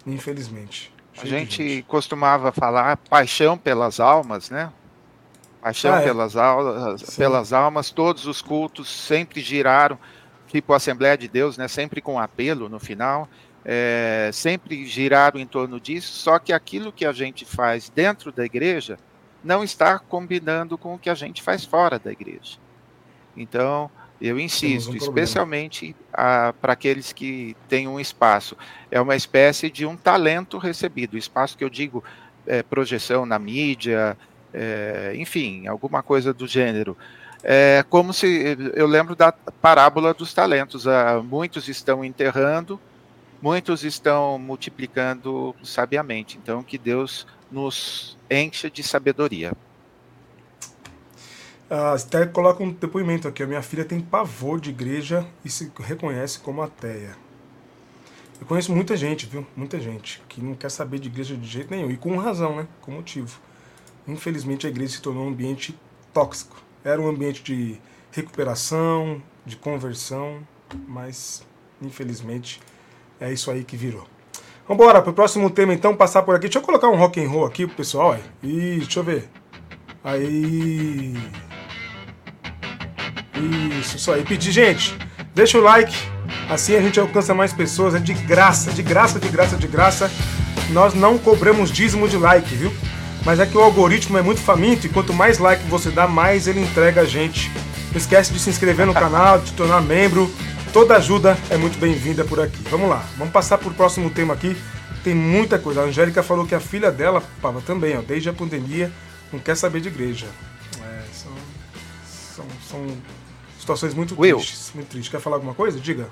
[0.06, 0.92] Infelizmente.
[1.16, 4.72] A gente, gente, costumava falar paixão pelas almas, né?
[5.62, 6.04] Paixão ah, é.
[6.04, 9.98] pelas, almas, pelas almas, todos os cultos sempre giraram,
[10.48, 11.68] tipo a Assembleia de Deus, né?
[11.68, 13.28] Sempre com apelo no final.
[13.64, 18.44] É, sempre giraram em torno disso, só que aquilo que a gente faz dentro da
[18.44, 18.98] igreja
[19.44, 22.58] não está combinando com o que a gente faz fora da igreja.
[23.36, 28.56] Então, eu insisto, um especialmente para aqueles que têm um espaço.
[28.90, 31.18] É uma espécie de um talento recebido.
[31.18, 32.02] Espaço que eu digo
[32.46, 34.16] é, projeção na mídia,
[34.52, 36.96] é, enfim, alguma coisa do gênero.
[37.42, 40.88] É como se eu lembro da parábola dos talentos.
[40.88, 42.80] Ah, muitos estão enterrando,
[43.42, 46.38] muitos estão multiplicando sabiamente.
[46.42, 49.52] Então, que Deus nos encha de sabedoria.
[51.68, 53.42] A Esther coloca um depoimento aqui.
[53.42, 57.16] A minha filha tem pavor de igreja e se reconhece como ateia.
[58.40, 59.46] Eu conheço muita gente, viu?
[59.56, 61.90] Muita gente que não quer saber de igreja de jeito nenhum.
[61.90, 62.68] E com razão, né?
[62.80, 63.40] Com motivo.
[64.06, 65.74] Infelizmente a igreja se tornou um ambiente
[66.12, 66.62] tóxico.
[66.84, 67.80] Era um ambiente de
[68.12, 70.46] recuperação, de conversão,
[70.86, 71.44] mas
[71.80, 72.60] infelizmente
[73.18, 74.06] é isso aí que virou.
[74.66, 76.46] Vamos embora pro próximo tema então, passar por aqui.
[76.46, 78.16] Deixa eu colocar um rock and roll aqui pro pessoal.
[78.42, 79.28] E deixa eu ver.
[80.02, 81.14] Aí.
[83.78, 84.22] Isso, isso aí.
[84.22, 84.96] Pedir, gente,
[85.34, 85.94] deixa o like.
[86.48, 87.94] Assim a gente alcança mais pessoas.
[87.94, 90.10] É de graça, de graça, de graça, de graça.
[90.70, 92.72] Nós não cobramos dízimo de like, viu?
[93.22, 96.46] Mas é que o algoritmo é muito faminto e quanto mais like você dá, mais
[96.46, 97.50] ele entrega a gente.
[97.90, 100.30] Não esquece de se inscrever no canal, de se tornar membro.
[100.74, 102.60] Toda ajuda é muito bem-vinda por aqui.
[102.64, 104.56] Vamos lá, vamos passar para o próximo tema aqui.
[105.04, 105.82] Tem muita coisa.
[105.82, 108.90] A Angélica falou que a filha dela, Pava, também, ó, desde a pandemia,
[109.32, 110.26] não quer saber de igreja.
[110.82, 111.32] É, são,
[112.04, 112.98] são, são,
[113.56, 114.38] situações muito Will.
[114.38, 114.72] tristes.
[114.74, 115.12] Muito tristes.
[115.12, 115.78] Quer falar alguma coisa?
[115.78, 116.08] Diga.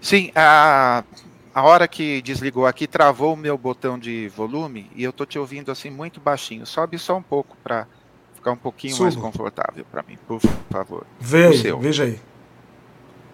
[0.00, 1.02] Sim, a,
[1.52, 5.40] a hora que desligou aqui, travou o meu botão de volume e eu tô te
[5.40, 6.64] ouvindo assim muito baixinho.
[6.66, 7.88] Sobe só um pouco para
[8.42, 9.04] ficar um pouquinho Subo.
[9.04, 11.06] mais confortável para mim, por favor.
[11.20, 12.18] Veja, veja aí.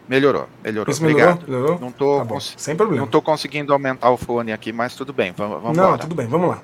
[0.07, 0.93] Melhorou, melhorou.
[0.93, 1.43] Isso Obrigado.
[1.47, 1.79] Melhorou?
[1.79, 1.81] melhorou?
[1.81, 3.01] Não tô tá Sem problema.
[3.01, 5.33] Não estou conseguindo aumentar o fone aqui, mas tudo bem.
[5.37, 5.99] Vamos, vamos Não, embora.
[5.99, 6.63] tudo bem, vamos lá.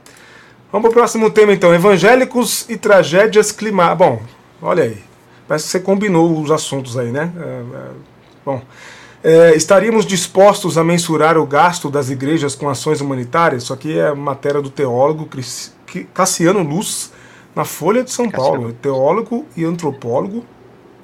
[0.71, 3.99] Vamos para o próximo tema então, evangélicos e tragédias climáticas.
[3.99, 4.23] Bom,
[4.63, 5.03] olha aí.
[5.47, 7.31] Parece que você combinou os assuntos aí, né?
[7.37, 7.91] É, é,
[8.45, 8.63] bom,
[9.23, 13.65] é, estaríamos dispostos a mensurar o gasto das igrejas com ações humanitárias?
[13.65, 15.29] Isso aqui é matéria do teólogo
[16.15, 17.13] Cassiano Luz,
[17.55, 20.45] na Folha de São Paulo, teólogo e antropólogo,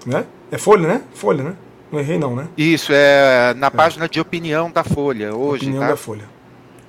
[0.05, 0.25] né?
[0.51, 1.03] É Folha, né?
[1.15, 1.55] Folha, né?
[1.93, 2.49] Não errei não, né?
[2.57, 3.71] Isso, é na é.
[3.71, 5.89] página de opinião da Folha, hoje, Opinião tá?
[5.89, 6.25] da Folha,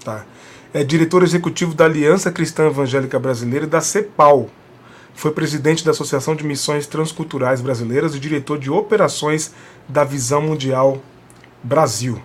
[0.03, 0.25] tá.
[0.73, 4.49] É diretor executivo da Aliança Cristã Evangélica Brasileira e da CEPAL.
[5.13, 9.53] Foi presidente da Associação de Missões Transculturais Brasileiras e diretor de operações
[9.87, 11.01] da Visão Mundial
[11.61, 12.21] Brasil.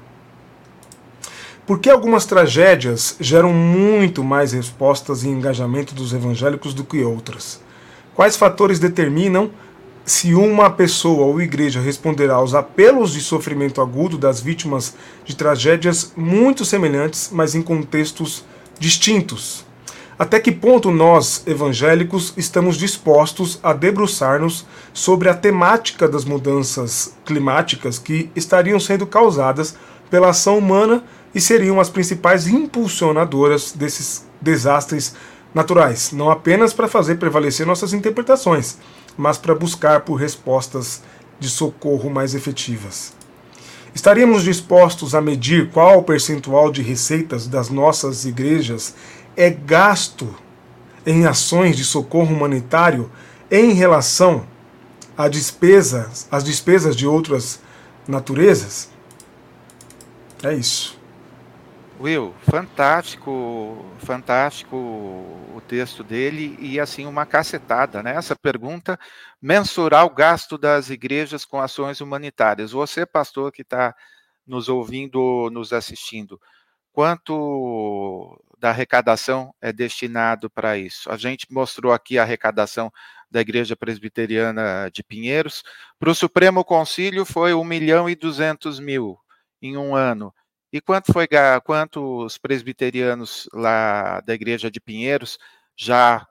[1.66, 7.60] Por que algumas tragédias geram muito mais respostas e engajamento dos evangélicos do que outras?
[8.14, 9.50] Quais fatores determinam
[10.04, 16.12] se uma pessoa ou igreja responderá aos apelos de sofrimento agudo das vítimas de tragédias
[16.16, 18.44] muito semelhantes, mas em contextos
[18.78, 19.66] distintos?
[20.16, 27.98] Até que ponto nós, evangélicos, estamos dispostos a debruçar-nos sobre a temática das mudanças climáticas
[27.98, 29.76] que estariam sendo causadas
[30.08, 31.02] pela ação humana
[31.36, 35.14] e seriam as principais impulsionadoras desses desastres
[35.54, 38.78] naturais, não apenas para fazer prevalecer nossas interpretações,
[39.18, 41.02] mas para buscar por respostas
[41.38, 43.12] de socorro mais efetivas.
[43.94, 48.94] Estaríamos dispostos a medir qual percentual de receitas das nossas igrejas
[49.36, 50.34] é gasto
[51.04, 53.10] em ações de socorro humanitário
[53.50, 54.46] em relação
[55.18, 57.60] a despesas, às despesas de outras
[58.08, 58.88] naturezas?
[60.42, 60.95] É isso.
[61.98, 68.14] Will, fantástico, fantástico o texto dele e assim uma cacetada, né?
[68.14, 68.98] Essa pergunta,
[69.40, 72.72] mensurar o gasto das igrejas com ações humanitárias.
[72.72, 73.94] Você, pastor, que está
[74.46, 76.38] nos ouvindo, nos assistindo,
[76.92, 81.10] quanto da arrecadação é destinado para isso?
[81.10, 82.92] A gente mostrou aqui a arrecadação
[83.30, 85.62] da Igreja Presbiteriana de Pinheiros.
[85.98, 89.18] Para o Supremo Concílio foi 1 milhão e 200 mil
[89.62, 90.32] em um ano.
[90.72, 91.26] E quanto foi
[91.64, 95.38] quanto os presbiterianos lá da igreja de Pinheiros
[95.76, 96.26] já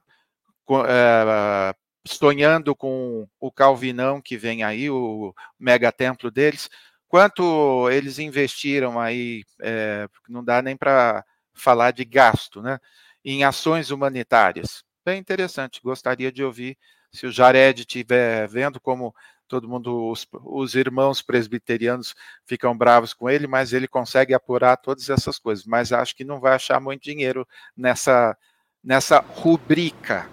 [0.87, 1.73] é,
[2.07, 6.69] sonhando com o Calvinão que vem aí, o mega templo deles,
[7.07, 12.79] quanto eles investiram aí, é, não dá nem para falar de gasto, né,
[13.23, 14.83] em ações humanitárias.
[15.05, 16.77] Bem interessante, gostaria de ouvir
[17.11, 19.13] se o Jared estiver vendo como
[19.47, 25.10] todo mundo, os, os, irmãos presbiterianos ficam bravos com ele, mas ele consegue apurar todas
[25.10, 25.65] essas coisas.
[25.65, 28.38] Mas acho que não vai achar muito dinheiro nessa,
[28.84, 30.27] nessa rubrica.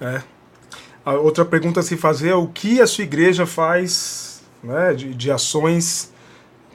[0.00, 0.22] É.
[1.04, 5.14] A outra pergunta a se fazer é o que a sua igreja faz né, de,
[5.14, 6.12] de ações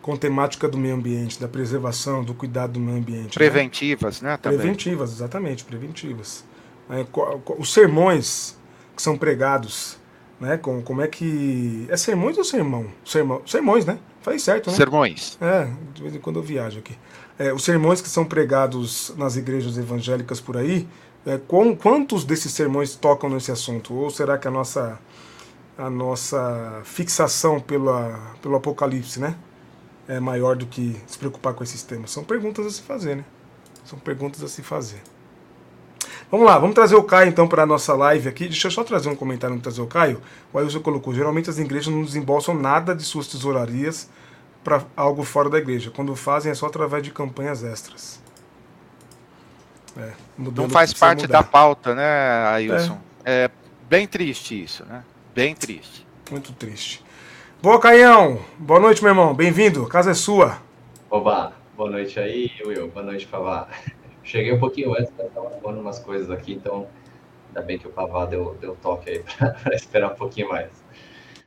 [0.01, 3.25] com temática do meio ambiente, da preservação, do cuidado do meio ambiente.
[3.25, 3.33] Né?
[3.33, 4.31] Preventivas, né?
[4.31, 6.45] né preventivas, exatamente, preventivas.
[6.89, 7.05] É,
[7.57, 8.56] os sermões
[8.97, 9.95] que são pregados,
[10.41, 10.57] né?
[10.57, 11.85] Como, como é que.
[11.89, 12.87] É sermões ou sermão?
[13.05, 13.41] sermão?
[13.45, 13.99] Sermões, né?
[14.21, 14.75] Faz certo, né?
[14.75, 15.37] Sermões.
[15.39, 16.97] É, de vez em quando eu viajo aqui.
[17.39, 20.87] É, os sermões que são pregados nas igrejas evangélicas por aí,
[21.25, 23.93] é, com, quantos desses sermões tocam nesse assunto?
[23.93, 24.99] Ou será que a nossa,
[25.77, 29.37] a nossa fixação pela, pelo Apocalipse, né?
[30.07, 32.11] É maior do que se preocupar com esses temas?
[32.11, 33.25] São perguntas a se fazer, né?
[33.85, 35.01] São perguntas a se fazer.
[36.29, 38.47] Vamos lá, vamos trazer o Caio então para a nossa live aqui.
[38.47, 40.21] Deixa eu só trazer um comentário no trazer o Caio.
[40.51, 44.09] O Ailson colocou: geralmente as igrejas não desembolsam nada de suas tesourarias
[44.63, 45.89] para algo fora da igreja.
[45.89, 48.21] Quando fazem é só através de campanhas extras.
[49.95, 51.39] É, não faz parte mudar.
[51.39, 52.99] da pauta, né, Ailson?
[53.25, 53.45] É.
[53.45, 53.51] É,
[53.89, 55.01] Bem triste isso, né?
[55.33, 56.05] Bem triste.
[56.29, 57.01] Muito triste.
[57.61, 58.41] Boa, Caião.
[58.59, 59.33] Boa noite, meu irmão.
[59.33, 59.87] Bem-vindo.
[59.87, 60.57] Casa é sua.
[61.09, 62.89] Oba, boa noite aí, Will.
[62.89, 63.69] Boa noite, Pavá.
[64.27, 66.85] Cheguei um pouquinho antes, mas estava falando umas coisas aqui, então
[67.47, 69.23] ainda bem que o Pavá deu, deu toque aí
[69.63, 70.83] para esperar um pouquinho mais.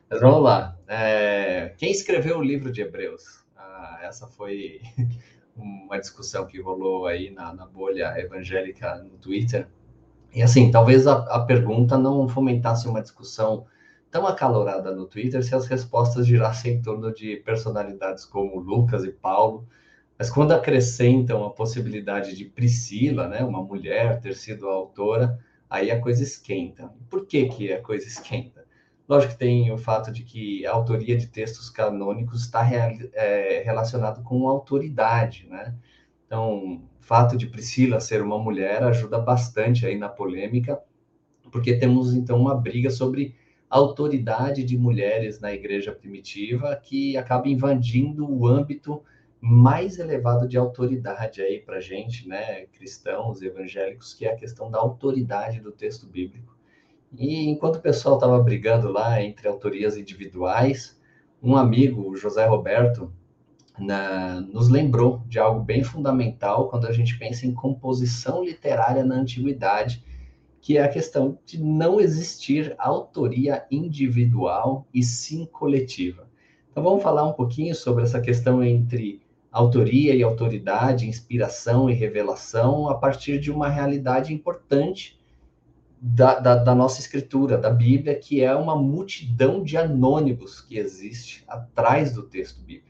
[0.09, 0.75] Mas vamos lá.
[0.87, 3.45] É, quem escreveu o livro de Hebreus?
[3.55, 4.81] Ah, essa foi
[5.55, 9.67] uma discussão que rolou aí na, na, bolha evangélica no Twitter.
[10.33, 13.67] E assim, talvez a, a pergunta não fomentasse uma discussão
[14.09, 19.11] tão acalorada no Twitter se as respostas girassem em torno de personalidades como Lucas e
[19.11, 19.67] Paulo,
[20.21, 25.99] mas quando acrescentam a possibilidade de Priscila, né, uma mulher, ter sido autora, aí a
[25.99, 26.93] coisa esquenta.
[27.09, 28.63] Por que, que a coisa esquenta?
[29.09, 34.21] Lógico que tem o fato de que a autoria de textos canônicos está é, relacionado
[34.21, 35.73] com autoridade, né?
[36.27, 40.79] Então, o fato de Priscila ser uma mulher ajuda bastante aí na polêmica,
[41.51, 43.33] porque temos então uma briga sobre
[43.67, 49.01] autoridade de mulheres na igreja primitiva que acaba invadindo o âmbito
[49.41, 54.77] mais elevado de autoridade aí para gente, né, cristãos, evangélicos, que é a questão da
[54.77, 56.55] autoridade do texto bíblico.
[57.17, 60.99] E enquanto o pessoal estava brigando lá entre autorias individuais,
[61.41, 63.11] um amigo, o José Roberto,
[63.79, 69.15] na, nos lembrou de algo bem fundamental quando a gente pensa em composição literária na
[69.15, 70.03] antiguidade
[70.61, 76.29] que é a questão de não existir autoria individual e sim coletiva.
[76.69, 79.20] Então vamos falar um pouquinho sobre essa questão entre
[79.51, 85.19] autoria e autoridade, inspiração e revelação, a partir de uma realidade importante
[86.01, 91.43] da, da, da, nossa escritura, da Bíblia, que é uma multidão de anônimos que existe
[91.47, 92.89] atrás do texto bíblico.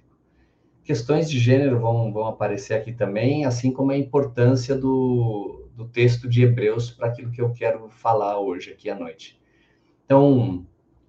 [0.84, 6.30] Questões de gênero vão, vão aparecer aqui também, assim como a importância do, do texto
[6.30, 9.40] de Hebreus para aquilo que eu quero falar hoje aqui à noite.
[10.06, 10.66] Então,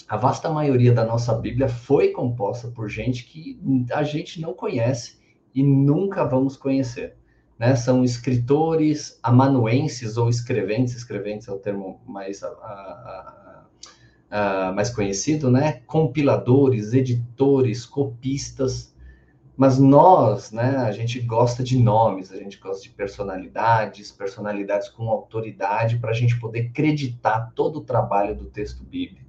[0.08, 3.60] a vasta maioria da nossa Bíblia foi composta por gente que
[3.92, 5.21] a gente não conhece
[5.54, 7.16] e nunca vamos conhecer.
[7.58, 7.76] Né?
[7.76, 13.64] São escritores amanuenses ou escreventes, escreventes é o termo mais, a, a,
[14.30, 15.80] a, mais conhecido, né?
[15.86, 18.92] compiladores, editores, copistas,
[19.56, 25.08] mas nós, né, a gente gosta de nomes, a gente gosta de personalidades, personalidades com
[25.08, 29.21] autoridade, para a gente poder acreditar todo o trabalho do texto bíblico.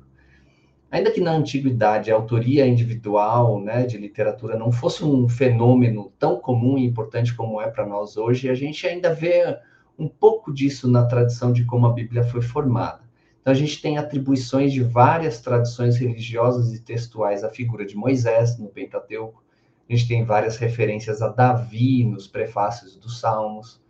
[0.94, 6.40] Ainda que na antiguidade a autoria individual né, de literatura não fosse um fenômeno tão
[6.40, 9.58] comum e importante como é para nós hoje, a gente ainda vê
[9.98, 13.02] um pouco disso na tradição de como a Bíblia foi formada.
[13.42, 18.60] Então, a gente tem atribuições de várias tradições religiosas e textuais à figura de Moisés
[18.60, 19.44] no Pentateuco,
[19.90, 23.82] a gente tem várias referências a Davi nos prefácios dos Salmos.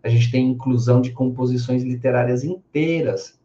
[0.00, 3.41] A gente tem inclusão de composições literárias inteiras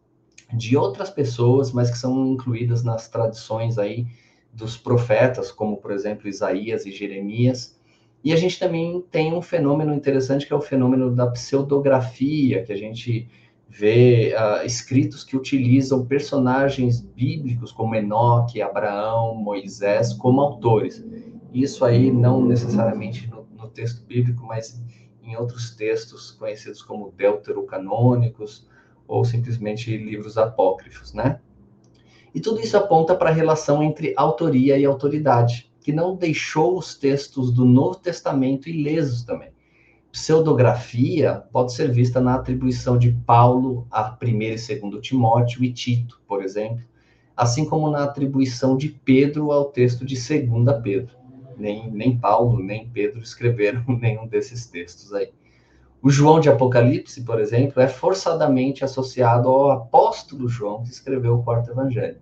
[0.52, 4.06] de outras pessoas, mas que são incluídas nas tradições aí
[4.52, 7.78] dos profetas, como por exemplo Isaías e Jeremias.
[8.24, 12.72] E a gente também tem um fenômeno interessante que é o fenômeno da pseudografia, que
[12.72, 13.28] a gente
[13.68, 21.04] vê uh, escritos que utilizam personagens bíblicos como Enoque, Abraão, Moisés como autores.
[21.52, 24.82] Isso aí não necessariamente no, no texto bíblico, mas
[25.22, 28.66] em outros textos conhecidos como deuterocanônicos
[29.08, 31.40] ou simplesmente livros apócrifos, né?
[32.34, 36.94] E tudo isso aponta para a relação entre autoria e autoridade, que não deixou os
[36.94, 39.50] textos do Novo Testamento ilesos também.
[40.12, 46.20] Pseudografia pode ser vista na atribuição de Paulo a 1 e 2 Timóteo e Tito,
[46.28, 46.84] por exemplo,
[47.34, 51.18] assim como na atribuição de Pedro ao texto de 2 Pedro
[51.58, 55.30] nem, nem Paulo, nem Pedro escreveram nenhum desses textos aí.
[56.00, 61.42] O João de Apocalipse, por exemplo, é forçadamente associado ao apóstolo João, que escreveu o
[61.42, 62.20] quarto evangelho.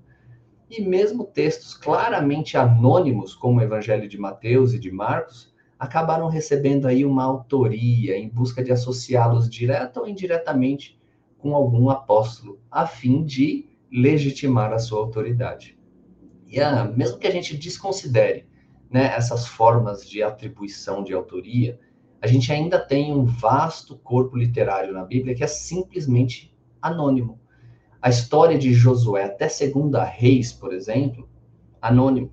[0.71, 6.87] E mesmo textos claramente anônimos, como o evangelho de Mateus e de Marcos, acabaram recebendo
[6.87, 10.99] aí uma autoria em busca de associá-los direta ou indiretamente
[11.39, 15.79] com algum apóstolo, a fim de legitimar a sua autoridade.
[16.49, 18.47] E ah, mesmo que a gente desconsidere
[18.91, 21.79] né, essas formas de atribuição de autoria,
[22.27, 26.53] a gente ainda tem um vasto corpo literário na Bíblia que é simplesmente
[26.83, 27.39] anônimo.
[28.03, 31.29] A história de Josué até Segunda Reis, por exemplo,
[31.81, 32.33] anônimo.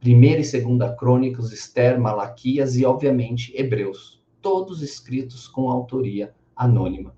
[0.00, 4.20] Primeira e Segunda Crônicas, Esther, Malaquias e, obviamente, Hebreus.
[4.42, 7.14] Todos escritos com autoria anônima.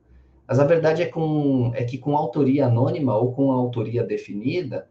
[0.47, 4.87] Mas a verdade é, com, é que com autoria anônima ou com autoria definida,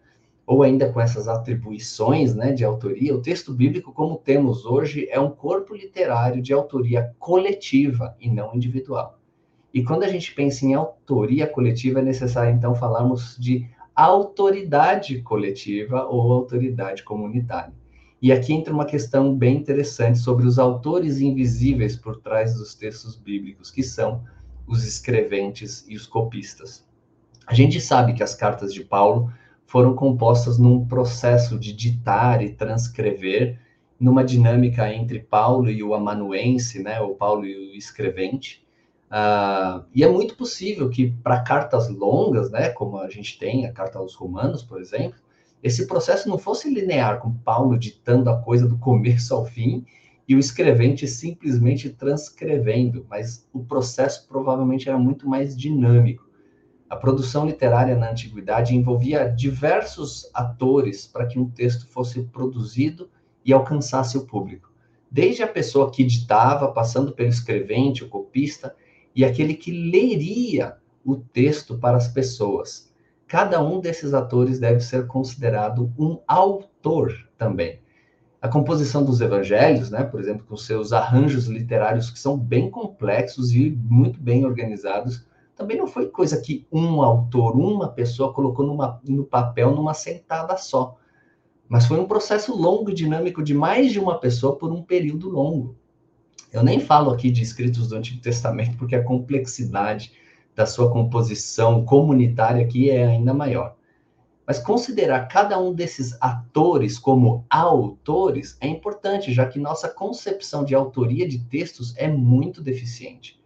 [0.52, 5.18] ou ainda com essas atribuições né, de autoria, o texto bíblico, como temos hoje, é
[5.18, 9.18] um corpo literário de autoria coletiva e não individual.
[9.74, 16.04] E quando a gente pensa em autoria coletiva, é necessário então falarmos de autoridade coletiva
[16.04, 17.74] ou autoridade comunitária.
[18.22, 23.16] E aqui entra uma questão bem interessante sobre os autores invisíveis por trás dos textos
[23.16, 24.22] bíblicos, que são
[24.68, 26.86] os escreventes e os copistas.
[27.48, 29.32] A gente sabe que as cartas de Paulo
[29.72, 33.58] foram compostas num processo de ditar e transcrever,
[33.98, 38.68] numa dinâmica entre Paulo e o amanuense, né, o Paulo e o escrevente.
[39.10, 43.72] Uh, e é muito possível que para cartas longas, né, como a gente tem a
[43.72, 45.18] carta aos Romanos, por exemplo,
[45.64, 49.86] esse processo não fosse linear, com Paulo ditando a coisa do começo ao fim
[50.28, 56.30] e o escrevente simplesmente transcrevendo, mas o processo provavelmente era muito mais dinâmico.
[56.92, 63.10] A produção literária na antiguidade envolvia diversos atores para que um texto fosse produzido
[63.46, 64.70] e alcançasse o público.
[65.10, 68.76] Desde a pessoa que ditava, passando pelo escrevente, o copista,
[69.16, 70.76] e aquele que leria
[71.06, 72.92] o texto para as pessoas.
[73.26, 77.80] Cada um desses atores deve ser considerado um autor também.
[78.42, 83.54] A composição dos evangelhos, né, por exemplo, com seus arranjos literários que são bem complexos
[83.54, 85.31] e muito bem organizados,
[85.62, 90.58] também não foi coisa que um autor, uma pessoa colocou numa, no papel numa sentada
[90.58, 90.98] só.
[91.70, 95.30] Mas foi um processo longo e dinâmico de mais de uma pessoa por um período
[95.30, 95.76] longo.
[96.52, 100.14] Eu nem falo aqui de escritos do Antigo Testamento, porque a complexidade
[100.56, 103.76] da sua composição comunitária aqui é ainda maior.
[104.48, 110.74] Mas considerar cada um desses atores como autores é importante, já que nossa concepção de
[110.74, 113.41] autoria de textos é muito deficiente.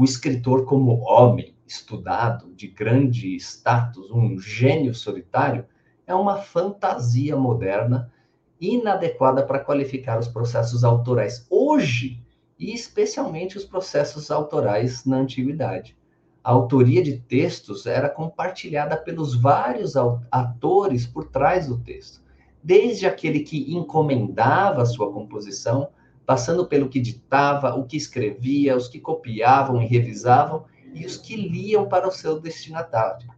[0.00, 5.66] O escritor, como homem estudado, de grande status, um gênio solitário,
[6.06, 8.10] é uma fantasia moderna
[8.58, 12.18] inadequada para qualificar os processos autorais hoje
[12.58, 15.94] e especialmente os processos autorais na antiguidade.
[16.42, 19.96] A autoria de textos era compartilhada pelos vários
[20.30, 22.22] atores por trás do texto,
[22.64, 25.90] desde aquele que encomendava sua composição,
[26.30, 30.64] passando pelo que ditava, o que escrevia, os que copiavam e revisavam
[30.94, 33.28] e os que liam para o seu destinatário.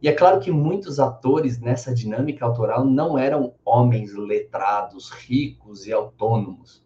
[0.00, 5.92] E é claro que muitos atores nessa dinâmica autoral não eram homens letrados, ricos e
[5.92, 6.82] autônomos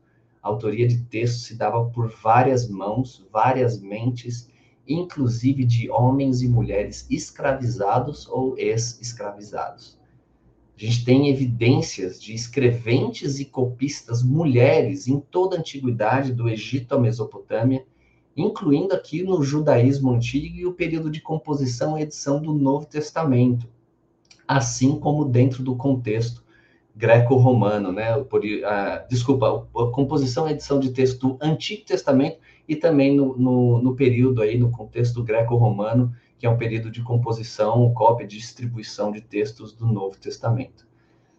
[0.46, 4.48] a autoria de texto se dava por várias mãos, várias mentes,
[4.86, 9.98] inclusive de homens e mulheres escravizados ou ex-escravizados.
[10.76, 16.94] A gente tem evidências de escreventes e copistas mulheres em toda a antiguidade, do Egito
[16.94, 17.84] à Mesopotâmia,
[18.36, 23.66] incluindo aqui no judaísmo antigo e o período de composição e edição do Novo Testamento,
[24.46, 26.44] assim como dentro do contexto
[26.94, 28.22] greco-romano, né?
[28.24, 28.42] Por,
[29.08, 33.96] desculpa, a composição e edição de texto do Antigo Testamento e também no, no, no
[33.96, 39.20] período aí, no contexto greco-romano, que é um período de composição, cópia e distribuição de
[39.20, 40.86] textos do Novo Testamento.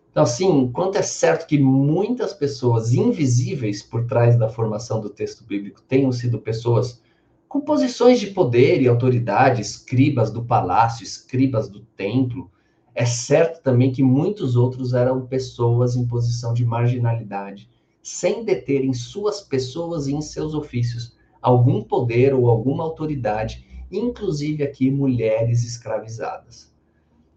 [0.10, 5.46] Então, assim, enquanto é certo que muitas pessoas invisíveis por trás da formação do texto
[5.46, 7.02] bíblico tenham sido pessoas
[7.48, 12.52] com posições de poder e autoridade, escribas do palácio, escribas do templo,
[12.96, 17.70] é certo também que muitos outros eram pessoas em posição de marginalidade,
[18.02, 24.64] sem deter em suas pessoas e em seus ofícios algum poder ou alguma autoridade, inclusive
[24.64, 26.74] aqui mulheres escravizadas.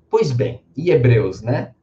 [0.08, 1.74] Pois bem, e Hebreus, né?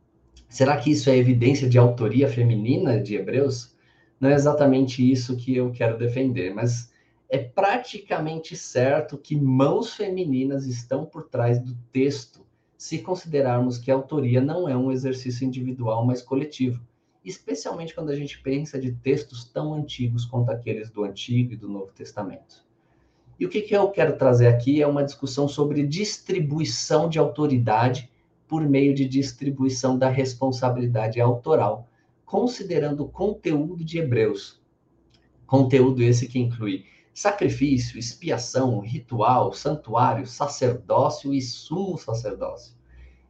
[0.49, 3.75] Será que isso é evidência de autoria feminina de Hebreus?
[4.19, 6.91] Não é exatamente isso que eu quero defender, mas
[7.29, 12.45] é praticamente certo que mãos femininas estão por trás do texto
[12.77, 16.85] se considerarmos que a autoria não é um exercício individual, mas coletivo,
[17.25, 21.67] especialmente quando a gente pensa de textos tão antigos quanto aqueles do Antigo e do
[21.67, 22.66] Novo Testamento.
[23.39, 28.09] E o que, que eu quero trazer aqui é uma discussão sobre distribuição de autoridade
[28.47, 31.87] por meio de distribuição da responsabilidade autoral,
[32.25, 34.59] considerando o conteúdo de Hebreus.
[35.45, 42.75] Conteúdo esse que inclui sacrifício, expiação, ritual, santuário, sacerdócio e sumo sacerdócio.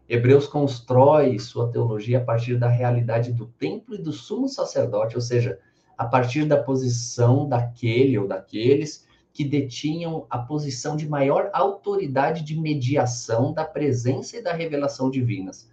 [0.09, 5.21] Hebreus constrói sua teologia a partir da realidade do templo e do sumo sacerdote, ou
[5.21, 5.59] seja,
[5.97, 9.06] a partir da posição daquele ou daqueles
[9.37, 15.69] que detinham a posição de maior autoridade de mediação da presença e da revelação divinas.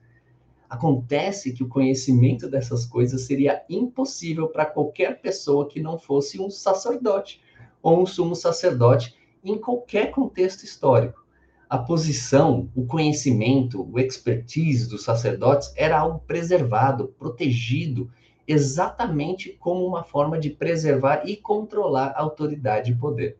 [0.68, 6.50] Acontece que o conhecimento dessas coisas seria impossível para qualquer pessoa que não fosse um
[6.50, 7.40] sacerdote
[7.82, 11.24] ou um sumo sacerdote em qualquer contexto histórico.
[11.66, 18.10] A posição, o conhecimento, o expertise dos sacerdotes era algo preservado, protegido,
[18.46, 23.38] exatamente como uma forma de preservar e controlar a autoridade e poder.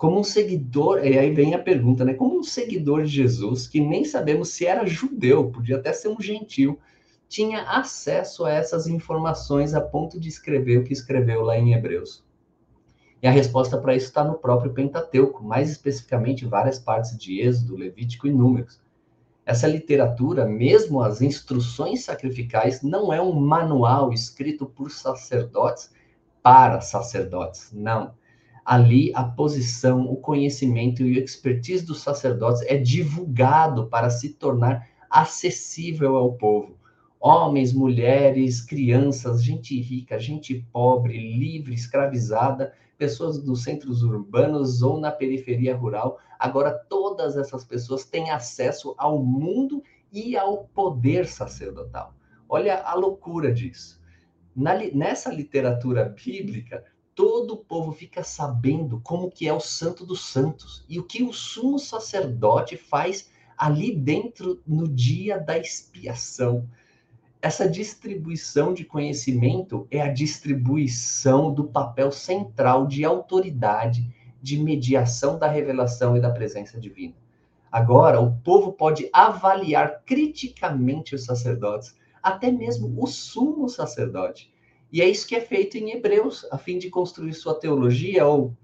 [0.00, 2.14] Como um seguidor, e aí vem a pergunta, né?
[2.14, 6.18] Como um seguidor de Jesus, que nem sabemos se era judeu, podia até ser um
[6.18, 6.78] gentil,
[7.28, 12.24] tinha acesso a essas informações a ponto de escrever o que escreveu lá em Hebreus?
[13.22, 17.76] E a resposta para isso está no próprio Pentateuco, mais especificamente várias partes de Êxodo,
[17.76, 18.80] Levítico e Números.
[19.44, 25.92] Essa literatura, mesmo as instruções sacrificais, não é um manual escrito por sacerdotes
[26.42, 28.18] para sacerdotes, não
[28.70, 34.88] ali a posição, o conhecimento e o expertise dos sacerdotes é divulgado para se tornar
[35.10, 36.78] acessível ao povo.
[37.18, 45.10] Homens, mulheres, crianças, gente rica, gente pobre, livre, escravizada, pessoas dos centros urbanos ou na
[45.10, 46.20] periferia rural.
[46.38, 52.14] Agora, todas essas pessoas têm acesso ao mundo e ao poder sacerdotal.
[52.48, 54.00] Olha a loucura disso.
[54.54, 56.84] Na, nessa literatura bíblica,
[57.20, 61.22] todo o povo fica sabendo como que é o santo dos santos e o que
[61.22, 66.66] o sumo sacerdote faz ali dentro no dia da expiação.
[67.42, 74.10] Essa distribuição de conhecimento é a distribuição do papel central de autoridade,
[74.40, 77.16] de mediação da revelação e da presença divina.
[77.70, 84.50] Agora, o povo pode avaliar criticamente os sacerdotes, até mesmo o sumo sacerdote
[84.92, 88.56] e é isso que é feito em Hebreus, a fim de construir sua teologia, ou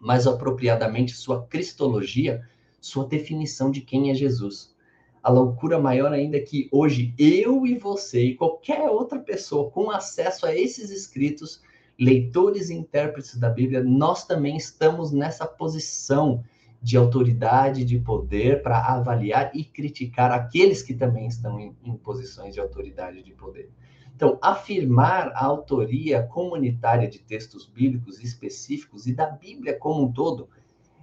[0.00, 2.42] mais apropriadamente, sua cristologia,
[2.80, 4.74] sua definição de quem é Jesus.
[5.22, 9.90] A loucura maior ainda é que hoje eu e você e qualquer outra pessoa com
[9.90, 11.60] acesso a esses escritos,
[11.98, 16.44] leitores e intérpretes da Bíblia, nós também estamos nessa posição
[16.80, 22.54] de autoridade, de poder para avaliar e criticar aqueles que também estão em, em posições
[22.54, 23.68] de autoridade e de poder.
[24.16, 30.48] Então, afirmar a autoria comunitária de textos bíblicos específicos e da Bíblia como um todo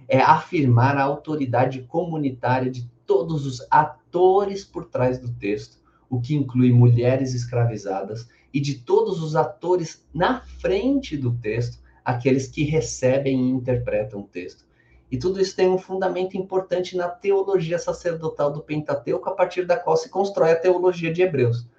[0.08, 5.78] é afirmar a autoridade comunitária de todos os atores por trás do texto,
[6.10, 12.48] o que inclui mulheres escravizadas e de todos os atores na frente do texto, aqueles
[12.48, 14.64] que recebem e interpretam o texto.
[15.08, 19.76] E tudo isso tem um fundamento importante na teologia sacerdotal do Pentateuco, a partir da
[19.76, 21.72] qual se constrói a teologia de Hebreus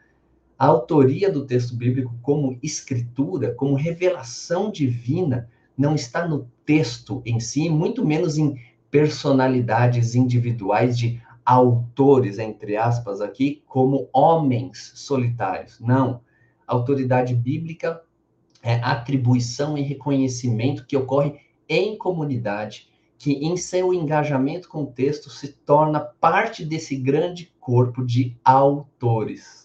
[0.58, 7.40] a autoria do texto bíblico como escritura, como revelação divina, não está no texto em
[7.40, 8.58] si, muito menos em
[8.90, 15.80] personalidades individuais de autores, entre aspas, aqui, como homens solitários.
[15.80, 16.22] Não.
[16.66, 18.02] Autoridade bíblica
[18.64, 21.40] é atribuição e reconhecimento que ocorre
[21.70, 28.04] em comunidade, que em seu engajamento com o texto se torna parte desse grande corpo
[28.04, 29.65] de autores.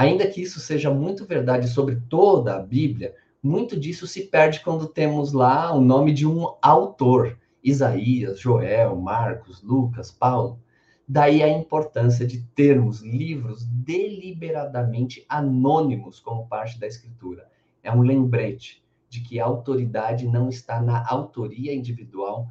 [0.00, 4.86] Ainda que isso seja muito verdade sobre toda a Bíblia, muito disso se perde quando
[4.86, 10.58] temos lá o nome de um autor: Isaías, Joel, Marcos, Lucas, Paulo.
[11.06, 17.46] Daí a importância de termos livros deliberadamente anônimos como parte da escritura.
[17.82, 22.48] É um lembrete de que a autoridade não está na autoria individual,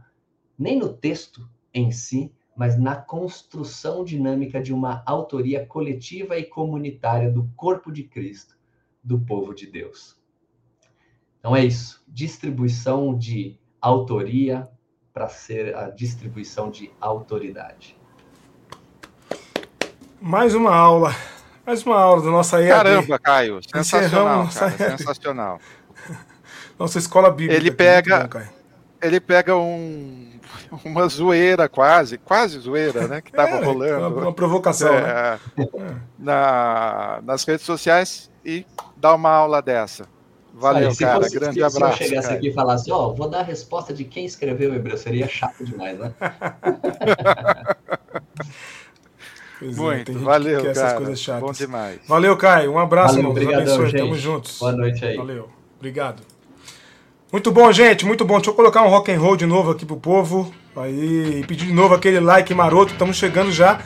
[0.56, 7.32] nem no texto em si, mas na construção dinâmica de uma autoria coletiva e comunitária
[7.32, 8.58] do corpo de Cristo,
[9.02, 10.18] do povo de Deus.
[11.40, 14.68] Então é isso, distribuição de autoria
[15.14, 17.98] para ser a distribuição de autoridade.
[20.20, 21.16] Mais uma aula,
[21.66, 22.68] mais uma aula da nossa EAD.
[22.68, 25.62] Caramba, Caio, sensacional, cara, sensacional.
[26.78, 27.56] Nossa escola bíblica.
[27.56, 28.59] Ele pega, bom,
[29.02, 30.30] ele pega um
[30.84, 33.22] uma zoeira quase, quase zoeira, né?
[33.22, 34.08] Que estava é, rolando.
[34.08, 36.02] Uma, uma provocação, é, né?
[36.18, 40.06] Na, nas redes sociais e dá uma aula dessa.
[40.54, 41.24] Valeu, Aí, cara.
[41.24, 41.98] Fosse, grande se, abraço.
[41.98, 42.40] Se eu chegasse cara.
[42.40, 45.28] aqui e falasse, ó, oh, vou dar a resposta de quem escreveu o Hebreu, seria
[45.28, 46.14] chato demais, né?
[49.60, 50.96] Pois é, Muito, é, valeu, que cara.
[50.96, 51.42] Coisas chatas.
[51.42, 52.00] Bom demais.
[52.08, 52.72] Valeu, Caio.
[52.72, 53.46] Um abraço, valeu, irmão.
[53.46, 53.90] Deus abençoe.
[53.90, 54.00] Gente.
[54.00, 54.58] Tamo juntos.
[54.58, 55.18] Boa noite aí.
[55.18, 55.50] Valeu.
[55.78, 56.24] Obrigado.
[57.32, 58.38] Muito bom, gente, muito bom.
[58.38, 60.52] Deixa eu colocar um rock and roll de novo aqui pro povo.
[60.76, 62.94] Aí, pedir de novo aquele like maroto.
[62.94, 63.82] Estamos chegando já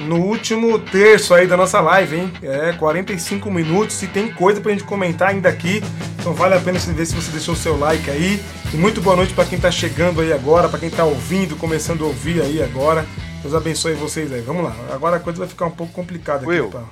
[0.00, 2.32] no último terço aí da nossa live, hein?
[2.42, 5.82] É, 45 minutos e tem coisa pra gente comentar ainda aqui.
[6.18, 8.42] Então vale a pena você ver se você deixou o seu like aí.
[8.74, 12.04] E muito boa noite para quem tá chegando aí agora, para quem tá ouvindo, começando
[12.04, 13.06] a ouvir aí agora.
[13.40, 14.42] Deus abençoe vocês aí.
[14.42, 14.76] Vamos lá.
[14.92, 16.82] Agora a coisa vai ficar um pouco complicada Will, aqui, pra...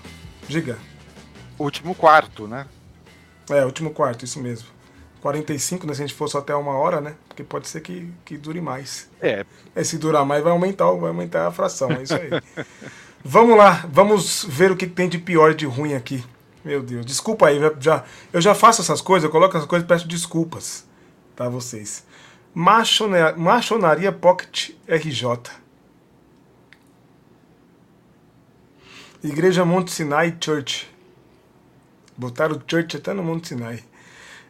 [0.49, 0.79] Diga.
[1.59, 2.65] Último quarto, né?
[3.51, 4.80] É, último quarto, isso mesmo.
[5.21, 5.95] 45, né?
[5.95, 7.15] Se a gente for só até uma hora, né?
[7.29, 9.09] Porque pode ser que, que dure mais.
[9.21, 9.45] É.
[9.75, 9.85] é.
[9.85, 11.91] Se durar mais, vai aumentar, vai aumentar a fração.
[11.93, 12.31] É isso aí.
[13.25, 16.25] vamos lá, vamos ver o que tem de pior e de ruim aqui.
[16.65, 19.89] Meu Deus, desculpa aí, já, eu já faço essas coisas, eu coloco essas coisas e
[19.89, 20.87] peço desculpas,
[21.35, 22.05] tá, vocês.
[22.55, 25.53] Machonaria Pocket RJ.
[29.23, 30.91] Igreja Monte Sinai Church.
[32.17, 33.83] Botaram Church até no Monte Sinai.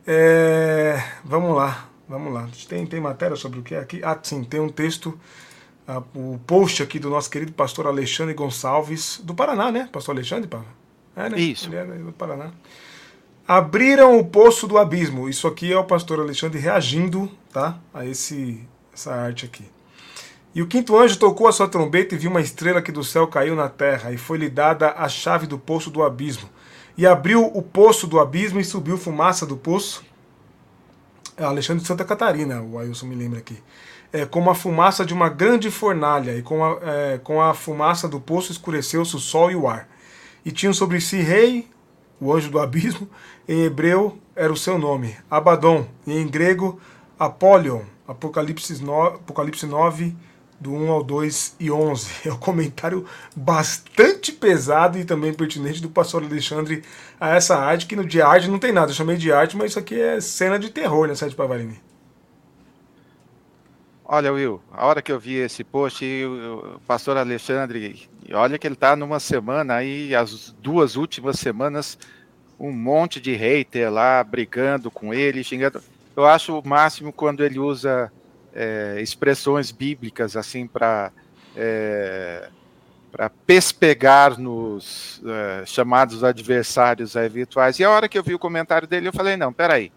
[0.06, 2.48] É, vamos lá, vamos lá.
[2.68, 4.00] Tem, tem matéria sobre o que é aqui?
[4.02, 5.18] Ah, sim, tem um texto,
[5.88, 9.88] uh, o post aqui do nosso querido pastor Alexandre Gonçalves, do Paraná, né?
[9.92, 10.66] Pastor Alexandre, Paulo?
[11.14, 11.38] É, né?
[11.38, 11.68] Isso.
[11.68, 12.50] Ele é do Paraná.
[13.46, 15.28] Abriram o poço do abismo.
[15.28, 19.64] Isso aqui é o pastor Alexandre reagindo tá, a esse, essa arte aqui.
[20.54, 23.26] E o quinto anjo tocou a sua trombeta e viu uma estrela que do céu
[23.26, 26.48] caiu na terra, e foi-lhe dada a chave do poço do abismo
[27.00, 30.04] e abriu o poço do abismo e subiu fumaça do poço.
[31.34, 33.56] É Alexandre de Santa Catarina, o Ailson me lembra aqui.
[34.12, 38.06] É, como a fumaça de uma grande fornalha, e com a, é, com a fumaça
[38.06, 39.88] do poço escureceu-se o sol e o ar.
[40.44, 41.70] E tinham sobre si rei,
[42.20, 43.08] o anjo do abismo,
[43.48, 46.78] em hebreu era o seu nome, Abaddon, e em grego,
[47.18, 50.14] Apolion, Apocalipse 9, Apocalipse 9
[50.60, 52.10] do 1 ao 2 e 11.
[52.28, 56.82] É um comentário bastante pesado e também pertinente do pastor Alexandre
[57.18, 58.90] a essa arte, que no de arte não tem nada.
[58.90, 61.80] Eu chamei de arte, mas isso aqui é cena de terror, né, Sérgio Pavarini?
[64.12, 68.74] Olha, Will, a hora que eu vi esse post, o pastor Alexandre, olha que ele
[68.74, 71.96] está numa semana aí, as duas últimas semanas,
[72.58, 75.80] um monte de hater lá brigando com ele, xingando.
[76.16, 78.12] Eu acho o máximo quando ele usa
[78.54, 81.12] é, expressões bíblicas assim para
[81.56, 82.48] é,
[83.10, 87.78] para pespegar nos é, chamados adversários virtuais.
[87.78, 89.90] E a hora que eu vi o comentário dele, eu falei, não, peraí,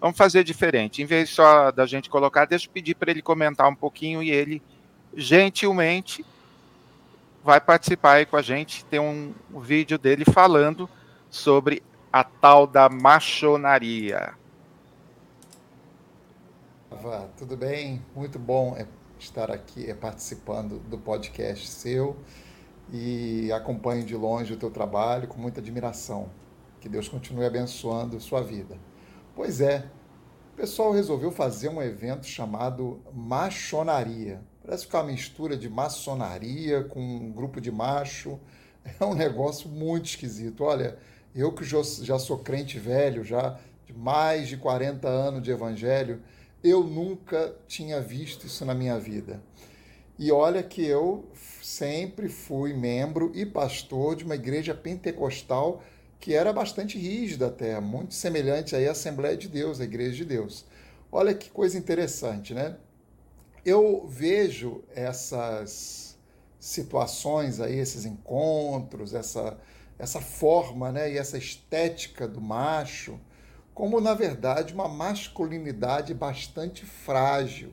[0.00, 1.02] vamos fazer diferente.
[1.02, 4.30] Em vez só da gente colocar, deixa eu pedir para ele comentar um pouquinho e
[4.30, 4.62] ele,
[5.16, 6.24] gentilmente,
[7.42, 8.84] vai participar aí com a gente.
[8.84, 10.88] Tem um vídeo dele falando
[11.28, 11.82] sobre
[12.12, 14.34] a tal da machonaria.
[17.36, 18.04] Tudo bem?
[18.16, 18.84] Muito bom é,
[19.18, 22.16] estar aqui é, participando do podcast seu
[22.92, 26.28] e acompanho de longe o teu trabalho com muita admiração.
[26.80, 28.76] Que Deus continue abençoando sua vida.
[29.36, 29.86] Pois é,
[30.52, 34.42] o pessoal resolveu fazer um evento chamado Machonaria.
[34.62, 38.38] Parece é uma mistura de maçonaria com um grupo de macho.
[38.98, 40.64] É um negócio muito esquisito.
[40.64, 40.98] Olha,
[41.34, 46.22] eu que já sou crente velho, já de mais de 40 anos de evangelho,
[46.62, 49.42] eu nunca tinha visto isso na minha vida.
[50.18, 51.24] E olha que eu
[51.62, 55.82] sempre fui membro e pastor de uma igreja pentecostal
[56.20, 60.26] que era bastante rígida até, muito semelhante aí à Assembleia de Deus, a Igreja de
[60.26, 60.66] Deus.
[61.10, 62.76] Olha que coisa interessante, né?
[63.64, 66.18] Eu vejo essas
[66.58, 69.58] situações aí, esses encontros, essa,
[69.98, 73.18] essa forma né, e essa estética do macho,
[73.80, 77.72] como, na verdade, uma masculinidade bastante frágil.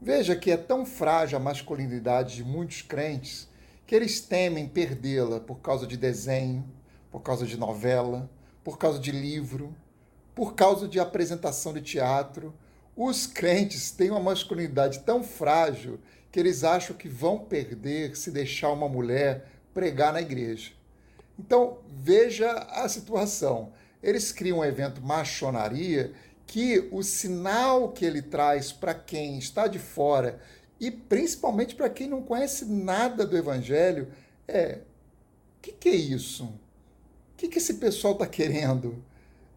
[0.00, 3.46] Veja que é tão frágil a masculinidade de muitos crentes
[3.86, 6.64] que eles temem perdê-la por causa de desenho,
[7.12, 8.30] por causa de novela,
[8.64, 9.76] por causa de livro,
[10.34, 12.54] por causa de apresentação de teatro.
[12.96, 16.00] Os crentes têm uma masculinidade tão frágil
[16.32, 20.72] que eles acham que vão perder se deixar uma mulher pregar na igreja.
[21.38, 23.70] Então, veja a situação
[24.04, 26.12] eles criam um evento machonaria
[26.46, 30.38] que o sinal que ele traz para quem está de fora
[30.78, 34.08] e principalmente para quem não conhece nada do evangelho
[34.46, 34.80] é:
[35.58, 36.44] o que, que, é isso?
[36.44, 36.58] O
[37.36, 39.02] que, que esse pessoal está querendo?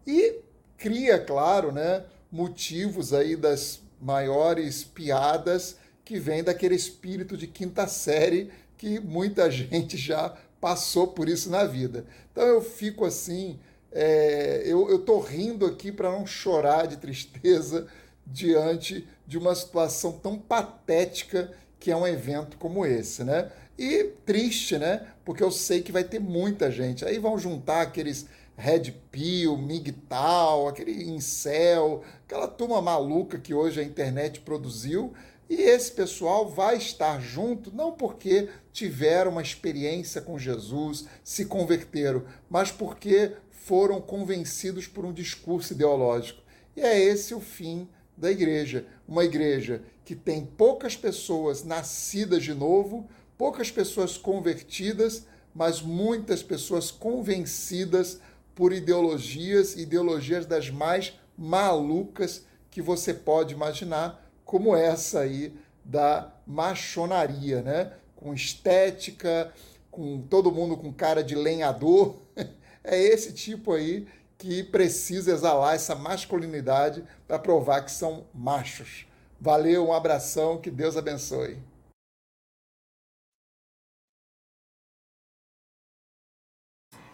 [0.06, 0.36] E
[0.78, 8.50] cria, claro, né, motivos aí das maiores piadas que vem daquele espírito de quinta série
[8.78, 12.06] que muita gente já passou por isso na vida.
[12.32, 13.58] Então eu fico assim
[13.92, 17.86] é, eu estou rindo aqui para não chorar de tristeza
[18.26, 23.50] diante de uma situação tão patética que é um evento como esse, né?
[23.78, 25.06] E triste, né?
[25.24, 27.04] Porque eu sei que vai ter muita gente.
[27.04, 28.26] Aí vão juntar aqueles
[28.56, 35.12] Red Pill, MGTOW, aquele incel, aquela turma maluca que hoje a internet produziu.
[35.48, 42.24] E esse pessoal vai estar junto não porque tiveram uma experiência com Jesus, se converteram,
[42.50, 43.32] mas porque
[43.68, 46.40] foram convencidos por um discurso ideológico.
[46.74, 48.86] E é esse o fim da igreja.
[49.06, 53.06] Uma igreja que tem poucas pessoas nascidas de novo,
[53.36, 58.20] poucas pessoas convertidas, mas muitas pessoas convencidas
[58.54, 65.54] por ideologias, ideologias das mais malucas que você pode imaginar, como essa aí
[65.84, 67.92] da machonaria, né?
[68.16, 69.52] Com estética,
[69.90, 72.16] com todo mundo com cara de lenhador,
[72.88, 74.06] é esse tipo aí
[74.38, 79.06] que precisa exalar essa masculinidade para provar que são machos.
[79.40, 81.58] Valeu, um abração, que Deus abençoe.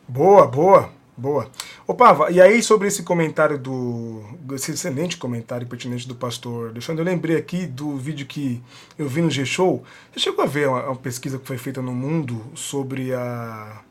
[0.07, 1.51] Boa, boa, boa.
[1.87, 4.23] Opa, e aí sobre esse comentário do.
[4.53, 8.63] esse excelente comentário pertinente do pastor Alexandre, eu lembrei aqui do vídeo que
[8.99, 9.83] eu vi no G-Show.
[10.13, 13.83] Você chegou a ver uma, uma, pesquisa que foi feita no mundo sobre a.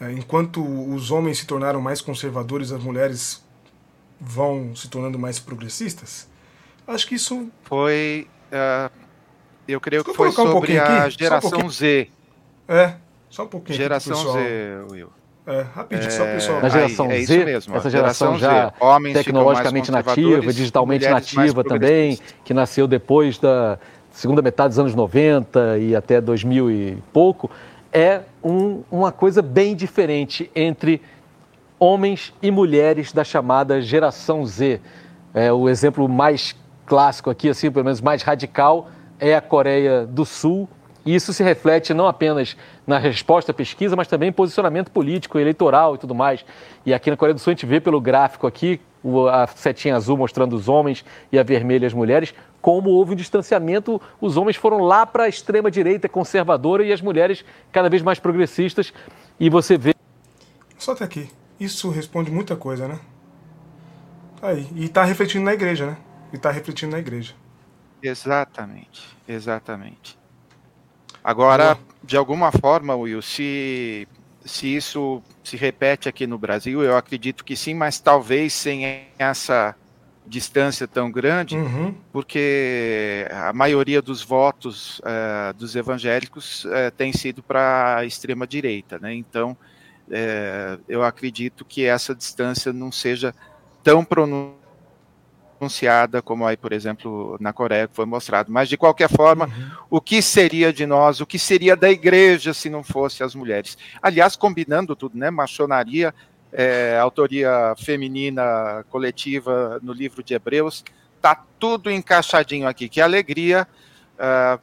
[0.00, 3.44] Enquanto os homens se tornaram mais conservadores, as mulheres
[4.20, 6.28] vão se tornando mais progressistas?
[6.86, 7.48] Acho que isso.
[7.62, 8.28] Foi.
[8.52, 8.90] Uh,
[9.66, 12.08] eu creio que foi sobre um a geração um Z.
[12.68, 12.94] É,
[13.30, 13.76] só um pouquinho.
[13.76, 14.38] Geração Z,
[14.90, 15.08] Will.
[15.46, 16.10] É, rapidinho, é...
[16.10, 16.60] só o pessoal.
[16.60, 18.72] Na geração Aí, é Z, mesmo, essa geração, geração
[19.06, 23.78] já tecnologicamente nativa, digitalmente nativa também, que nasceu depois da
[24.10, 27.50] segunda metade dos anos 90 e até 2000 e pouco,
[27.96, 31.00] é um, uma coisa bem diferente entre
[31.78, 34.82] homens e mulheres da chamada geração Z.
[35.32, 40.26] É, o exemplo mais clássico aqui, assim, pelo menos mais radical, é a Coreia do
[40.26, 40.68] Sul,
[41.06, 42.54] e isso se reflete não apenas
[42.86, 46.44] na resposta à pesquisa, mas também em posicionamento político, eleitoral e tudo mais.
[46.84, 48.78] E aqui na Coreia do Sul a gente vê pelo gráfico aqui,
[49.32, 54.00] a setinha azul mostrando os homens e a vermelha as mulheres, como houve um distanciamento,
[54.20, 58.18] os homens foram lá para a extrema direita conservadora e as mulheres cada vez mais
[58.18, 58.92] progressistas.
[59.38, 59.94] E você vê.
[60.78, 61.30] Só até aqui.
[61.58, 62.98] Isso responde muita coisa, né?
[64.42, 64.66] Aí.
[64.74, 65.96] E está refletindo na igreja, né?
[66.32, 67.34] E está refletindo na igreja.
[68.02, 70.18] Exatamente, exatamente.
[71.22, 74.06] Agora, de alguma forma, Will, se,
[74.46, 79.74] se isso se repete aqui no Brasil, eu acredito que sim, mas talvez sem essa
[80.26, 81.94] distância tão grande, uhum.
[82.12, 88.98] porque a maioria dos votos uh, dos evangélicos uh, tem sido para a extrema direita,
[88.98, 89.14] né?
[89.14, 89.56] Então,
[90.08, 93.34] uh, eu acredito que essa distância não seja
[93.84, 94.65] tão pronunciada
[95.60, 98.50] anunciada, como aí, por exemplo, na Coreia, que foi mostrado.
[98.50, 99.70] Mas, de qualquer forma, uhum.
[99.90, 103.76] o que seria de nós, o que seria da igreja se não fosse as mulheres?
[104.00, 105.30] Aliás, combinando tudo, né?
[105.30, 106.14] Maçonaria,
[106.52, 110.84] é, autoria feminina coletiva no livro de Hebreus,
[111.20, 112.88] tá tudo encaixadinho aqui.
[112.88, 113.66] Que alegria
[114.16, 114.60] uh,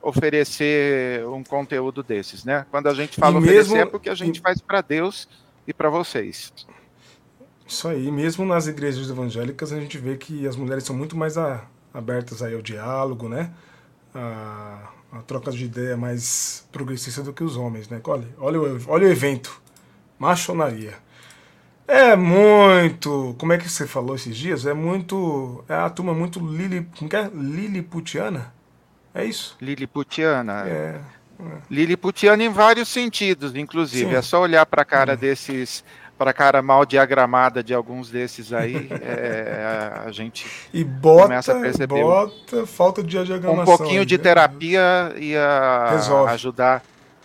[0.00, 2.66] oferecer um conteúdo desses, né?
[2.70, 3.76] Quando a gente fala e oferecer, mesmo...
[3.76, 5.28] é porque a gente faz para Deus
[5.66, 6.52] e para vocês.
[7.66, 11.38] Isso aí, mesmo nas igrejas evangélicas a gente vê que as mulheres são muito mais
[11.38, 13.50] a, abertas aí ao diálogo, né?
[14.14, 18.00] A, a troca de ideia mais progressista do que os homens, né?
[18.04, 19.60] Olha, olha, o, olha o evento,
[20.18, 20.94] machonaria.
[21.86, 24.64] É muito, como é que você falou esses dias?
[24.64, 27.30] É muito, é a turma muito lili, como que é?
[27.32, 28.52] Liliputiana?
[29.14, 29.56] É isso?
[29.60, 30.66] Liliputiana.
[30.66, 31.00] É.
[31.38, 31.44] é.
[31.70, 34.10] Liliputiana em vários sentidos, inclusive.
[34.10, 34.16] Sim.
[34.16, 35.16] É só olhar para a cara hum.
[35.16, 35.84] desses
[36.16, 41.56] para a cara mal diagramada de alguns desses aí, é, a gente e bota, começa
[41.56, 42.02] a perceber.
[42.02, 43.62] Bota falta de diagramação.
[43.62, 46.32] Um pouquinho aí, de terapia ia Resolve.
[46.32, 46.82] ajudar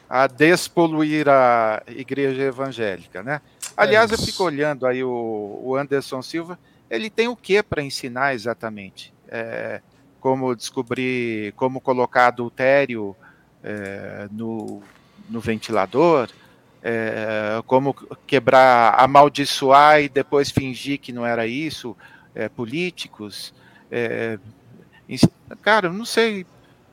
[0.09, 3.41] a despoluir a igreja evangélica, né?
[3.77, 6.57] Aliás, é eu fico olhando aí o, o, Anderson Silva,
[6.89, 9.13] ele tem o que para ensinar exatamente?
[9.29, 9.81] É,
[10.19, 13.15] como descobrir, como colocar adultério
[13.63, 14.81] é, no,
[15.29, 16.29] no ventilador,
[16.83, 17.93] é, como
[18.25, 21.95] quebrar, amaldiçoar e depois fingir que não era isso,
[22.33, 23.53] é, políticos.
[23.91, 24.39] É,
[25.61, 26.45] cara, não sei.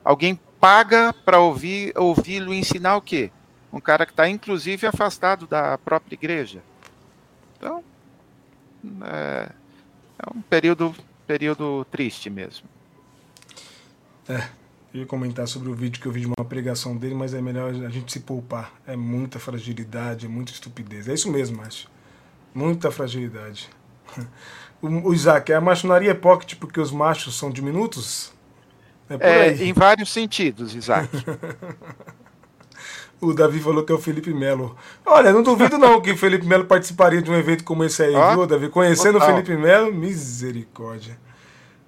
[0.04, 3.30] Alguém paga para ouvir ouvi-lo ensinar o quê?
[3.72, 6.62] Um cara que está inclusive afastado da própria igreja.
[7.56, 7.84] Então,
[9.02, 9.50] é,
[10.18, 10.94] é um período,
[11.26, 12.68] período triste mesmo.
[14.28, 14.48] É,
[14.96, 17.40] eu ia comentar sobre o vídeo que eu vi de uma pregação dele, mas é
[17.40, 18.72] melhor a gente se poupar.
[18.86, 21.06] É muita fragilidade, é muita estupidez.
[21.08, 21.88] É isso mesmo, acho.
[22.54, 23.68] Muita fragilidade.
[24.78, 28.30] O, o Isaac, é a machonaria é pocket porque os machos são diminutos?
[29.08, 31.08] É, é em vários sentidos, Isaac.
[33.18, 34.76] o Davi falou que é o Felipe Melo.
[35.06, 38.14] Olha, não duvido não que o Felipe Melo participaria de um evento como esse aí,
[38.14, 38.34] ah?
[38.34, 38.68] viu, Davi?
[38.68, 39.30] Conhecendo Total.
[39.30, 41.18] o Felipe Melo, misericórdia.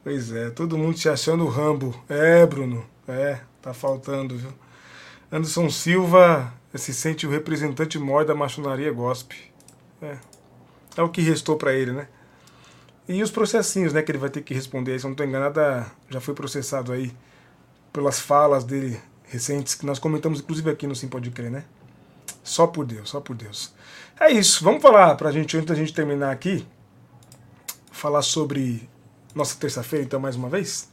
[0.03, 1.95] Pois é, todo mundo te achando Rambo.
[2.09, 2.87] É, Bruno.
[3.09, 4.53] É, tá faltando, viu?
[5.33, 9.39] Anderson Silva se sente o representante maior da maçonaria gospel.
[10.03, 10.19] É.
[10.97, 12.09] É o que restou para ele, né?
[13.09, 14.99] E os processinhos, né, que ele vai ter que responder.
[14.99, 15.61] Se eu não estou enganado,
[16.11, 17.11] já foi processado aí
[17.93, 21.65] pelas falas dele recentes, que nós comentamos inclusive aqui no Sim Pode Crer, né?
[22.45, 23.75] Só por Deus, só por Deus.
[24.21, 26.67] É isso, vamos falar pra gente, antes da gente terminar aqui,
[27.91, 28.89] falar sobre
[29.35, 30.91] nossa terça-feira, então, mais uma vez?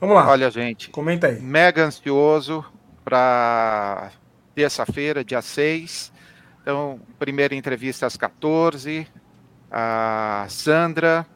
[0.00, 0.28] Vamos lá.
[0.28, 0.90] Olha, gente.
[0.90, 1.40] Comenta aí.
[1.40, 2.64] Mega ansioso
[3.04, 4.10] para
[4.54, 6.12] terça-feira, dia 6.
[6.62, 9.06] Então, primeira entrevista às 14.
[9.70, 11.26] A Sandra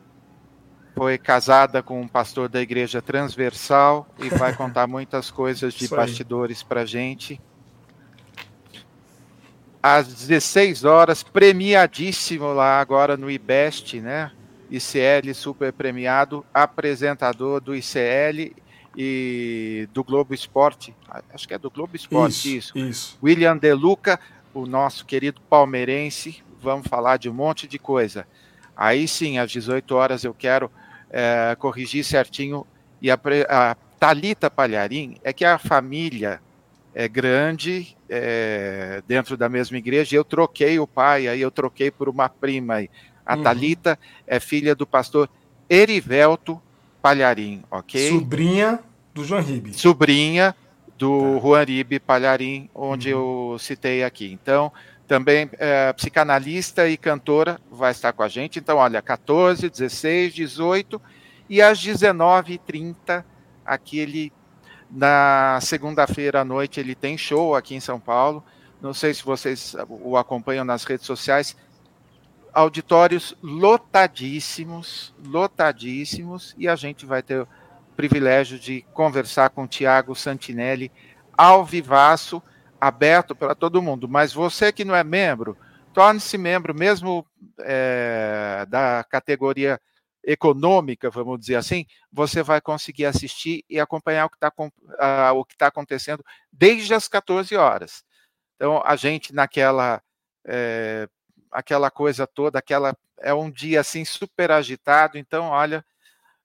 [0.95, 6.63] foi casada com um pastor da igreja transversal e vai contar muitas coisas de bastidores
[6.63, 7.41] para gente.
[9.83, 14.31] Às 16 horas, premiadíssimo lá agora no IBEST, né?
[14.71, 18.55] ICL super premiado, apresentador do ICL
[18.97, 20.95] e do Globo Esporte,
[21.33, 22.77] acho que é do Globo Esporte isso.
[22.77, 22.79] Isso.
[22.79, 23.19] isso.
[23.23, 24.19] William De Luca,
[24.53, 28.27] o nosso querido palmeirense, vamos falar de um monte de coisa.
[28.77, 30.71] Aí sim, às 18 horas eu quero
[31.11, 32.67] é, corrigir certinho.
[33.03, 33.19] E a,
[33.49, 36.41] a Talita Palharim é que a família
[36.95, 40.17] é grande é, dentro da mesma igreja.
[40.17, 42.75] Eu troquei o pai, aí eu troquei por uma prima.
[42.75, 42.91] Aí.
[43.31, 43.43] A uhum.
[43.43, 45.29] Talita é filha do pastor
[45.69, 46.61] Erivelto
[47.01, 48.11] Palharim, ok?
[48.11, 48.81] Sobrinha
[49.15, 49.73] do João Ribe.
[49.75, 50.55] Sobrinha
[50.99, 51.41] do tá.
[51.41, 53.53] Juan Ribe Palharim, onde uhum.
[53.53, 54.33] eu citei aqui.
[54.33, 54.73] Então,
[55.07, 58.59] também é, psicanalista e cantora, vai estar com a gente.
[58.59, 61.01] Então, olha, 14, 16, 18
[61.49, 63.25] e às 19h30,
[63.65, 64.33] aqui ele,
[64.91, 68.45] na segunda-feira à noite, ele tem show aqui em São Paulo.
[68.81, 71.57] Não sei se vocês o acompanham nas redes sociais.
[72.53, 77.49] Auditórios lotadíssimos, lotadíssimos, e a gente vai ter o
[77.97, 80.91] privilégio de conversar com o Tiago Santinelli
[81.37, 82.43] ao vivaço
[82.81, 85.57] aberto para todo mundo, mas você que não é membro,
[85.93, 87.27] torne-se membro, mesmo
[87.61, 89.79] é, da categoria
[90.25, 94.51] econômica, vamos dizer assim, você vai conseguir assistir e acompanhar o que está
[95.59, 98.05] tá acontecendo desde as 14 horas.
[98.57, 100.03] Então, a gente naquela
[100.47, 101.09] é,
[101.51, 105.85] aquela coisa toda, aquela é um dia assim super agitado, então, olha,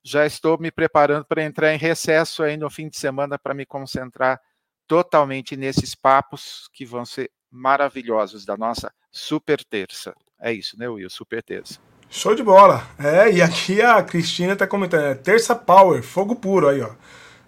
[0.04, 3.66] já estou me preparando para entrar em recesso aí no fim de semana para me
[3.66, 4.40] concentrar
[4.88, 10.14] totalmente nesses papos que vão ser maravilhosos da nossa super terça.
[10.40, 11.10] É isso, né, Will?
[11.10, 11.80] Super terça.
[12.10, 12.88] Show de bola.
[13.00, 16.92] É, e aqui a Cristina está comentando, é terça power, fogo puro aí, ó.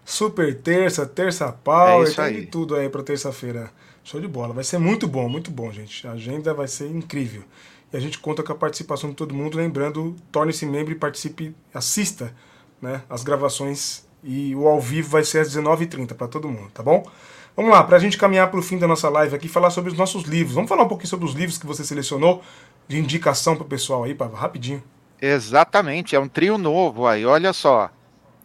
[0.03, 3.69] Super terça, terça power, é tem de tudo aí para terça-feira.
[4.07, 4.53] Show de bola.
[4.53, 6.07] Vai ser muito bom, muito bom, gente.
[6.07, 7.43] A agenda vai ser incrível.
[7.91, 9.57] E a gente conta com a participação de todo mundo.
[9.57, 12.33] Lembrando, torne-se membro e participe, assista
[12.81, 16.81] né, as gravações e o ao vivo vai ser às 19h30 para todo mundo, tá
[16.81, 17.05] bom?
[17.53, 19.91] Vamos lá, para a gente caminhar para o fim da nossa live aqui, falar sobre
[19.91, 20.55] os nossos livros.
[20.55, 22.41] Vamos falar um pouquinho sobre os livros que você selecionou
[22.87, 24.81] de indicação para o pessoal aí, Pava, rapidinho.
[25.21, 27.89] Exatamente, é um trio novo aí, olha só.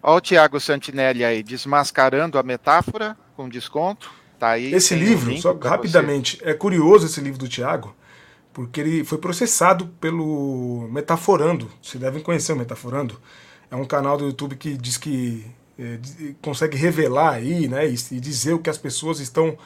[0.03, 4.22] Olha o Tiago Santinelli aí, desmascarando a metáfora com desconto.
[4.43, 4.75] Tá aí.
[4.75, 6.51] Esse livro, só rapidamente, você.
[6.51, 7.95] é curioso esse livro do Tiago,
[8.53, 11.71] porque ele foi processado pelo Metaforando.
[11.81, 13.21] Vocês devem conhecer o Metaforando.
[13.71, 15.47] É um canal do YouTube que diz que
[15.79, 15.97] é,
[16.43, 19.57] consegue revelar aí, né, e, e, dizer o que as pessoas estão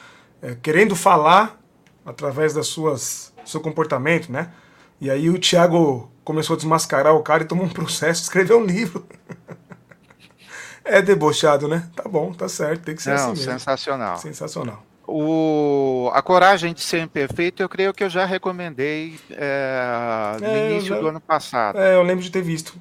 [0.42, 1.58] é, querendo falar
[2.04, 4.52] através das suas seu comportamento, né?
[5.00, 8.66] E aí o Thiago começou a desmascarar o cara e tomou um processo, escreveu um
[8.66, 9.06] livro.
[10.86, 11.88] É debochado, né?
[11.94, 13.52] Tá bom, tá certo, tem que ser Não, assim mesmo.
[13.52, 14.16] Sensacional.
[14.18, 14.82] Sensacional.
[15.08, 20.70] O, a coragem de ser imperfeito, eu creio que eu já recomendei é, no é,
[20.70, 21.78] início já, do ano passado.
[21.78, 22.74] É, eu lembro de ter visto.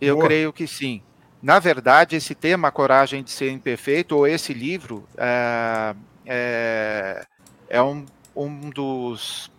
[0.00, 0.26] Eu Boa.
[0.26, 1.00] creio que sim.
[1.40, 5.94] Na verdade, esse tema, A Coragem de Ser Imperfeito, ou esse livro, é,
[6.26, 7.24] é,
[7.68, 9.50] é um, um dos.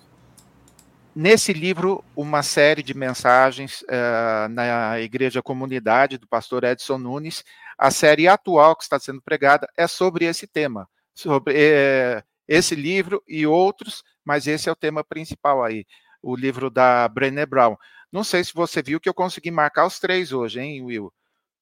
[1.15, 7.43] Nesse livro, uma série de mensagens é, na Igreja Comunidade do pastor Edson Nunes.
[7.81, 13.23] A série atual que está sendo pregada é sobre esse tema, sobre é, esse livro
[13.27, 15.83] e outros, mas esse é o tema principal aí,
[16.21, 17.75] o livro da Brené Brown.
[18.11, 21.11] Não sei se você viu que eu consegui marcar os três hoje, hein, Will?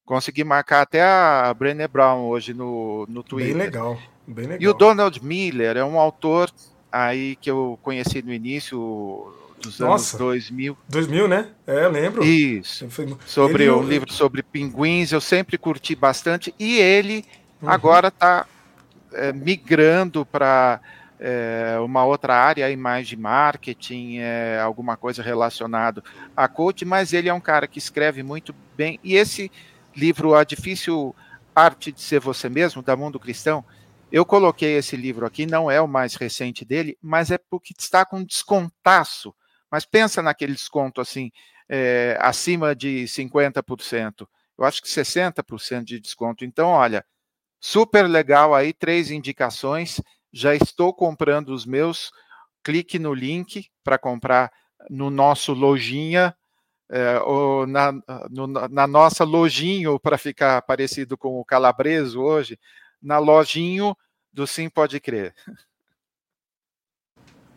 [0.04, 3.54] Consegui marcar até a Brené Brown hoje no, no Twitter.
[3.54, 3.98] Bem legal,
[4.28, 4.62] bem legal.
[4.62, 6.52] E o Donald Miller é um autor
[6.92, 10.78] aí que eu conheci no início dos Nossa, anos 2000.
[10.88, 11.50] 2000, né?
[11.68, 12.24] É, eu lembro.
[12.24, 12.88] Isso.
[13.26, 16.54] Sobre ele, um livro sobre pinguins, eu sempre curti bastante.
[16.58, 17.26] E ele
[17.62, 17.70] uhum.
[17.70, 18.46] agora está
[19.14, 20.80] é, migrando para
[21.20, 26.04] é, uma outra área aí mais de marketing, é, alguma coisa relacionado
[26.36, 29.00] a coach, mas ele é um cara que escreve muito bem.
[29.04, 29.52] E esse
[29.96, 31.14] livro A Difícil
[31.54, 33.66] Arte de Ser Você Mesmo, da Mundo Cristão,
[34.12, 38.06] eu coloquei esse livro aqui, não é o mais recente dele, mas é porque está
[38.06, 39.34] com descontaço.
[39.72, 41.32] Mas pensa naquele desconto assim,
[41.68, 44.28] é, acima de 50%.
[44.58, 46.44] Eu acho que 60% de desconto.
[46.44, 47.06] Então, olha,
[47.60, 50.02] super legal aí, três indicações.
[50.34, 52.12] Já estou comprando os meus.
[52.64, 54.52] Clique no link para comprar
[54.90, 56.36] no nosso lojinha
[56.90, 57.94] é, ou na,
[58.30, 62.60] no, na nossa lojinho, para ficar parecido com o calabreso hoje,
[63.02, 63.96] na lojinho
[64.34, 65.34] do Sim Pode Crer.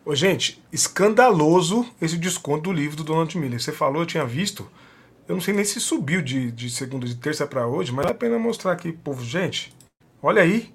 [0.05, 3.61] Ô, gente, escandaloso esse desconto do livro do Donald Miller.
[3.61, 4.69] Você falou, eu tinha visto,
[5.27, 8.15] Eu não sei nem se subiu de, de segunda, de terça para hoje, mas vale
[8.15, 9.23] a pena mostrar aqui, povo.
[9.23, 9.73] Gente,
[10.21, 10.73] olha aí.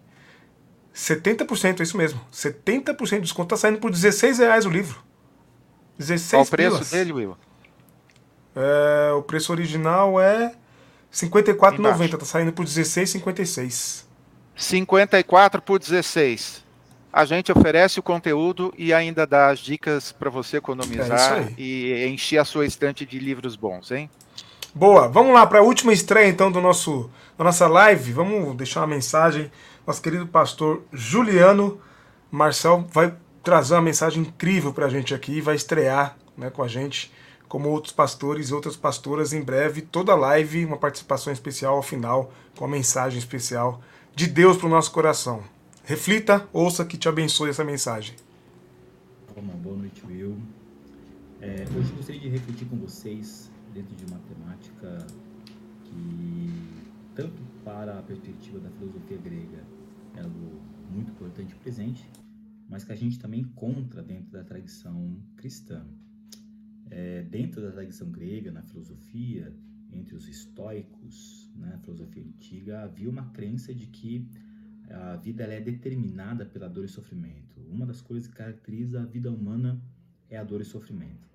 [0.94, 2.18] 70%, é isso mesmo.
[2.32, 3.50] 70% de desconto.
[3.50, 4.98] Tá saindo por 16 reais o livro.
[5.98, 6.90] 16 Qual o preço pilas.
[6.90, 7.36] dele, Will?
[8.56, 10.54] É, o preço original é
[11.12, 12.18] 54,90.
[12.18, 14.04] Tá saindo por 16,56.
[14.56, 16.64] 54 por 16.
[17.18, 22.06] A gente oferece o conteúdo e ainda dá as dicas para você economizar é e
[22.06, 24.08] encher a sua estante de livros bons, hein?
[24.72, 28.12] Boa, vamos lá para a última estreia então do nosso da nossa live.
[28.12, 29.50] Vamos deixar uma mensagem.
[29.84, 31.80] Nosso querido pastor Juliano
[32.30, 33.12] Marcel vai
[33.42, 37.12] trazer uma mensagem incrível para a gente aqui, vai estrear né, com a gente,
[37.48, 39.82] como outros pastores e outras pastoras em breve.
[39.82, 43.80] Toda live, uma participação especial ao final, com uma mensagem especial
[44.14, 45.57] de Deus para o nosso coração.
[45.88, 48.14] Reflita, ouça que te abençoe essa mensagem.
[49.34, 50.36] Bom, boa noite, Will.
[51.40, 55.06] É, hoje gostaria de refletir com vocês dentro de uma temática
[55.84, 56.52] que,
[57.14, 59.64] tanto para a perspectiva da filosofia grega,
[60.14, 60.60] é algo
[60.90, 62.06] muito importante e presente,
[62.68, 65.86] mas que a gente também encontra dentro da tradição cristã.
[66.90, 69.56] É, dentro da tradição grega, na filosofia,
[69.90, 74.28] entre os estoicos, na né, filosofia antiga, havia uma crença de que
[74.90, 77.60] a vida é determinada pela dor e sofrimento.
[77.68, 79.80] Uma das coisas que caracteriza a vida humana
[80.28, 81.28] é a dor e sofrimento.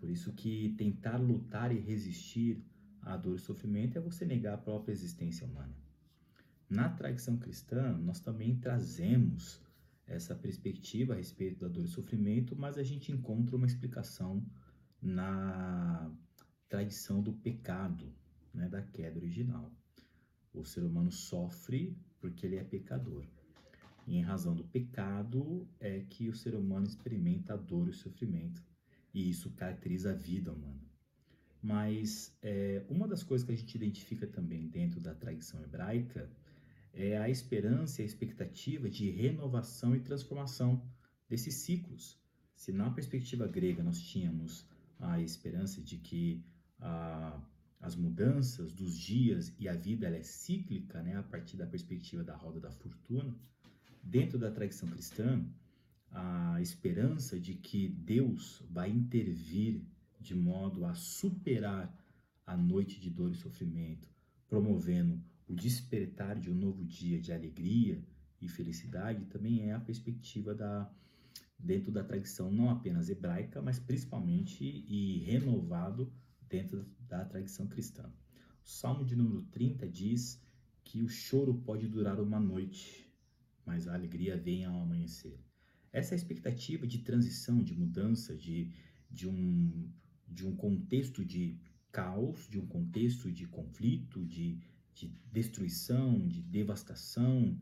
[0.00, 2.62] Por isso que tentar lutar e resistir
[3.02, 5.74] à dor e sofrimento é você negar a própria existência humana.
[6.68, 9.60] Na tradição cristã, nós também trazemos
[10.06, 14.44] essa perspectiva a respeito da dor e sofrimento, mas a gente encontra uma explicação
[15.00, 16.10] na
[16.68, 18.12] tradição do pecado,
[18.52, 19.72] né, da queda original.
[20.52, 23.24] O ser humano sofre porque ele é pecador.
[24.06, 27.94] E em razão do pecado é que o ser humano experimenta a dor e o
[27.94, 28.64] sofrimento.
[29.12, 30.80] E isso caracteriza a vida humana.
[31.62, 36.30] Mas é, uma das coisas que a gente identifica também dentro da tradição hebraica
[36.92, 40.82] é a esperança e a expectativa de renovação e transformação
[41.28, 42.18] desses ciclos.
[42.54, 44.66] Se na perspectiva grega nós tínhamos
[44.98, 46.42] a esperança de que
[46.80, 47.40] a
[47.80, 52.24] as mudanças dos dias e a vida ela é cíclica, né, a partir da perspectiva
[52.24, 53.34] da roda da fortuna,
[54.02, 55.44] dentro da tradição cristã,
[56.10, 59.82] a esperança de que Deus vai intervir
[60.18, 61.94] de modo a superar
[62.46, 64.08] a noite de dor e sofrimento,
[64.48, 68.02] promovendo o despertar de um novo dia de alegria
[68.40, 70.90] e felicidade, também é a perspectiva da
[71.58, 76.12] dentro da tradição não apenas hebraica, mas principalmente e renovado
[76.48, 78.10] dentro da tradição cristã.
[78.64, 80.42] O Salmo de número 30 diz
[80.84, 83.12] que o choro pode durar uma noite,
[83.64, 85.38] mas a alegria vem ao amanhecer.
[85.92, 88.72] Essa é expectativa de transição, de mudança, de,
[89.10, 89.90] de, um,
[90.26, 91.58] de um contexto de
[91.90, 94.60] caos, de um contexto de conflito, de,
[94.94, 97.58] de destruição, de devastação,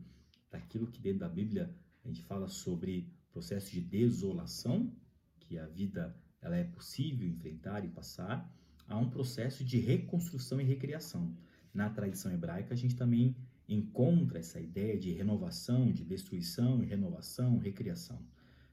[0.49, 1.73] daquilo que dentro da Bíblia
[2.03, 4.93] a gente fala sobre processo de desolação,
[5.39, 8.49] que a vida ela é possível enfrentar e passar,
[8.87, 11.35] há um processo de reconstrução e recriação.
[11.73, 13.35] Na tradição hebraica, a gente também
[13.67, 18.19] encontra essa ideia de renovação, de destruição renovação, recriação.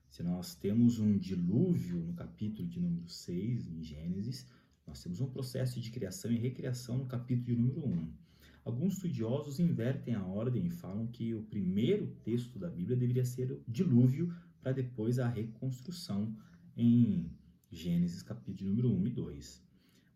[0.09, 4.47] Se nós temos um dilúvio no capítulo de número 6, em Gênesis,
[4.87, 8.12] nós temos um processo de criação e recriação no capítulo de número 1.
[8.65, 13.51] Alguns estudiosos invertem a ordem e falam que o primeiro texto da Bíblia deveria ser
[13.51, 16.35] o dilúvio, para depois a reconstrução
[16.77, 17.29] em
[17.71, 19.64] Gênesis capítulo número 1 e 2.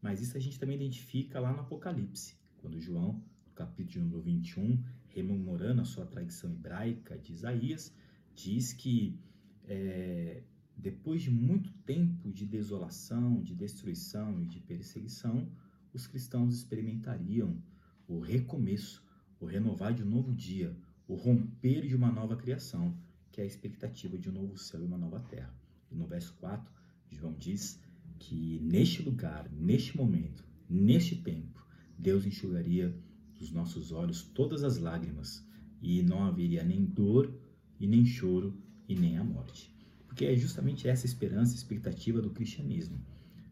[0.01, 3.15] Mas isso a gente também identifica lá no Apocalipse, quando João,
[3.47, 7.93] no capítulo número 21, rememorando a sua tradição hebraica de Isaías,
[8.35, 9.19] diz que
[9.67, 10.43] é,
[10.77, 15.51] depois de muito tempo de desolação, de destruição e de perseguição,
[15.93, 17.61] os cristãos experimentariam
[18.07, 19.05] o recomeço,
[19.41, 20.77] o renovar de um novo dia,
[21.09, 22.97] o romper de uma nova criação,
[23.33, 25.53] que é a expectativa de um novo céu e uma nova terra.
[25.91, 26.73] E no verso 4,
[27.11, 27.81] João diz
[28.19, 31.67] que neste lugar, neste momento, neste tempo,
[31.99, 32.95] Deus enxugaria
[33.39, 35.47] dos nossos olhos todas as lágrimas
[35.81, 37.33] e não haveria nem dor
[37.79, 38.57] e nem choro
[38.89, 39.73] e nem a morte.
[40.07, 42.99] Porque é justamente essa esperança, expectativa do cristianismo,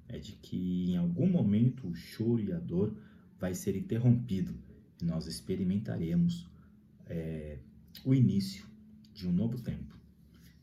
[0.08, 2.96] é de que em algum momento o choro e a dor
[3.38, 4.54] vai ser interrompido
[5.00, 6.48] e nós experimentaremos
[7.06, 7.58] é,
[8.04, 8.66] o início
[9.14, 9.96] de um novo tempo.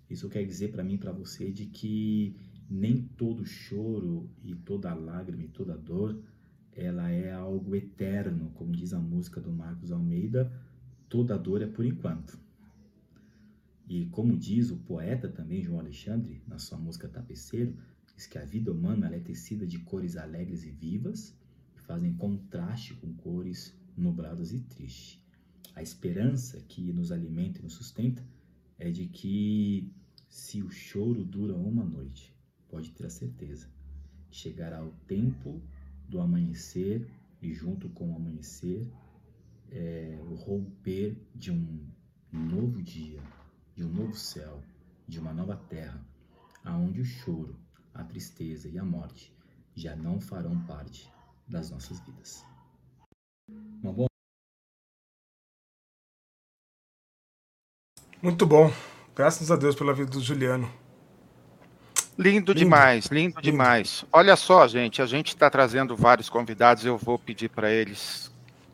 [0.09, 2.35] Isso quer dizer para mim, para você, de que
[2.73, 6.19] nem todo choro e toda lágrima e toda dor
[6.71, 10.51] ela é algo eterno, como diz a música do Marcos Almeida,
[11.07, 12.35] toda dor é por enquanto.
[13.87, 17.77] E como diz o poeta também, João Alexandre, na sua música Tapeceiro,
[18.15, 21.37] diz que a vida humana é tecida de cores alegres e vivas,
[21.75, 25.21] fazem contraste com cores nubladas e tristes.
[25.75, 28.25] A esperança que nos alimenta e nos sustenta
[28.79, 29.91] é de que,
[30.27, 32.32] se o choro dura uma noite,
[32.73, 33.69] pode ter a certeza,
[34.31, 35.61] chegará o tempo
[36.09, 37.07] do amanhecer
[37.39, 38.91] e, junto com o amanhecer,
[39.69, 41.87] é, o romper de um
[42.31, 43.21] novo dia,
[43.75, 44.63] de um novo céu,
[45.07, 46.03] de uma nova terra,
[46.65, 47.55] aonde o choro,
[47.93, 49.31] a tristeza e a morte
[49.75, 51.07] já não farão parte
[51.47, 52.43] das nossas vidas.
[53.83, 54.07] Uma boa
[58.19, 58.71] Muito bom.
[59.13, 60.82] Graças a Deus pela vida do Juliano.
[62.17, 62.53] Lindo, lindo.
[62.53, 64.05] demais, lindo, lindo, demais.
[64.11, 66.85] Olha só, gente, a gente está trazendo vários convidados.
[66.85, 68.31] Eu vou pedir para eles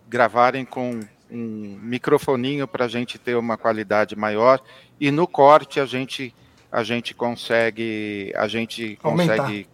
[0.07, 0.99] gravarem com
[1.31, 4.59] um microfoninho para a gente ter uma qualidade maior
[4.99, 6.33] e no corte a gente
[6.71, 9.37] a gente consegue a gente aumentar.
[9.37, 9.67] consegue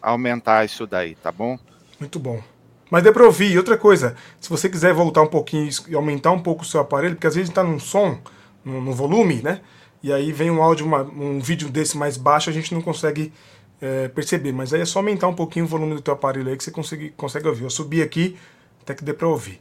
[0.00, 1.58] aumentar isso daí, tá bom?
[1.98, 2.42] Muito bom.
[2.90, 3.56] Mas deu para ouvir.
[3.58, 7.14] Outra coisa, se você quiser voltar um pouquinho e aumentar um pouco o seu aparelho,
[7.14, 8.18] porque às vezes está num som
[8.64, 9.60] no, volume, né?
[10.02, 13.32] E aí vem um áudio, uma, um vídeo desse mais baixo, a gente não consegue
[13.80, 14.52] é, perceber.
[14.52, 16.70] Mas aí é só aumentar um pouquinho o volume do teu aparelho aí que você
[16.70, 17.64] consegue, consegue ouvir.
[17.64, 18.36] Eu subi aqui
[18.82, 19.60] até que dê para ouvir.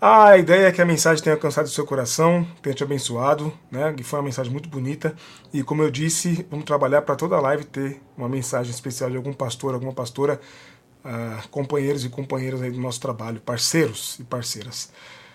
[0.00, 3.52] Ah, a ideia é que a mensagem tenha alcançado o seu coração, tenha te abençoado,
[3.68, 3.92] né?
[3.98, 5.14] E foi uma mensagem muito bonita.
[5.52, 9.16] E como eu disse, vamos trabalhar para toda a live ter uma mensagem especial de
[9.16, 10.40] algum pastor, alguma pastora,
[11.04, 14.92] ah, companheiros e companheiras aí do nosso trabalho, parceiros e parceiras.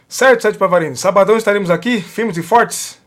[0.08, 0.96] Certo, Sérgio Pavarino?
[0.96, 3.03] Sabadão estaremos aqui, firmes e fortes?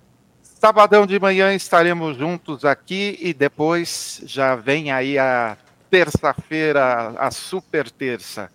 [0.59, 5.54] Sabadão de manhã estaremos juntos aqui e depois já vem aí a
[5.90, 8.50] terça-feira, a super terça.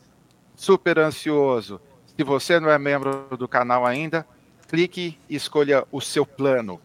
[0.55, 1.79] Super ansioso.
[2.17, 4.25] Se você não é membro do canal ainda,
[4.67, 6.81] clique e escolha o seu plano.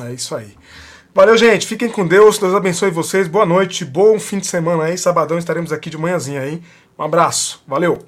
[0.00, 0.56] É isso aí.
[1.12, 1.66] Valeu, gente.
[1.66, 2.38] Fiquem com Deus.
[2.38, 3.26] Deus abençoe vocês.
[3.26, 3.84] Boa noite.
[3.84, 4.96] Bom fim de semana aí.
[4.96, 6.62] Sabadão estaremos aqui de manhãzinha aí.
[6.96, 7.62] Um abraço.
[7.66, 7.98] Valeu.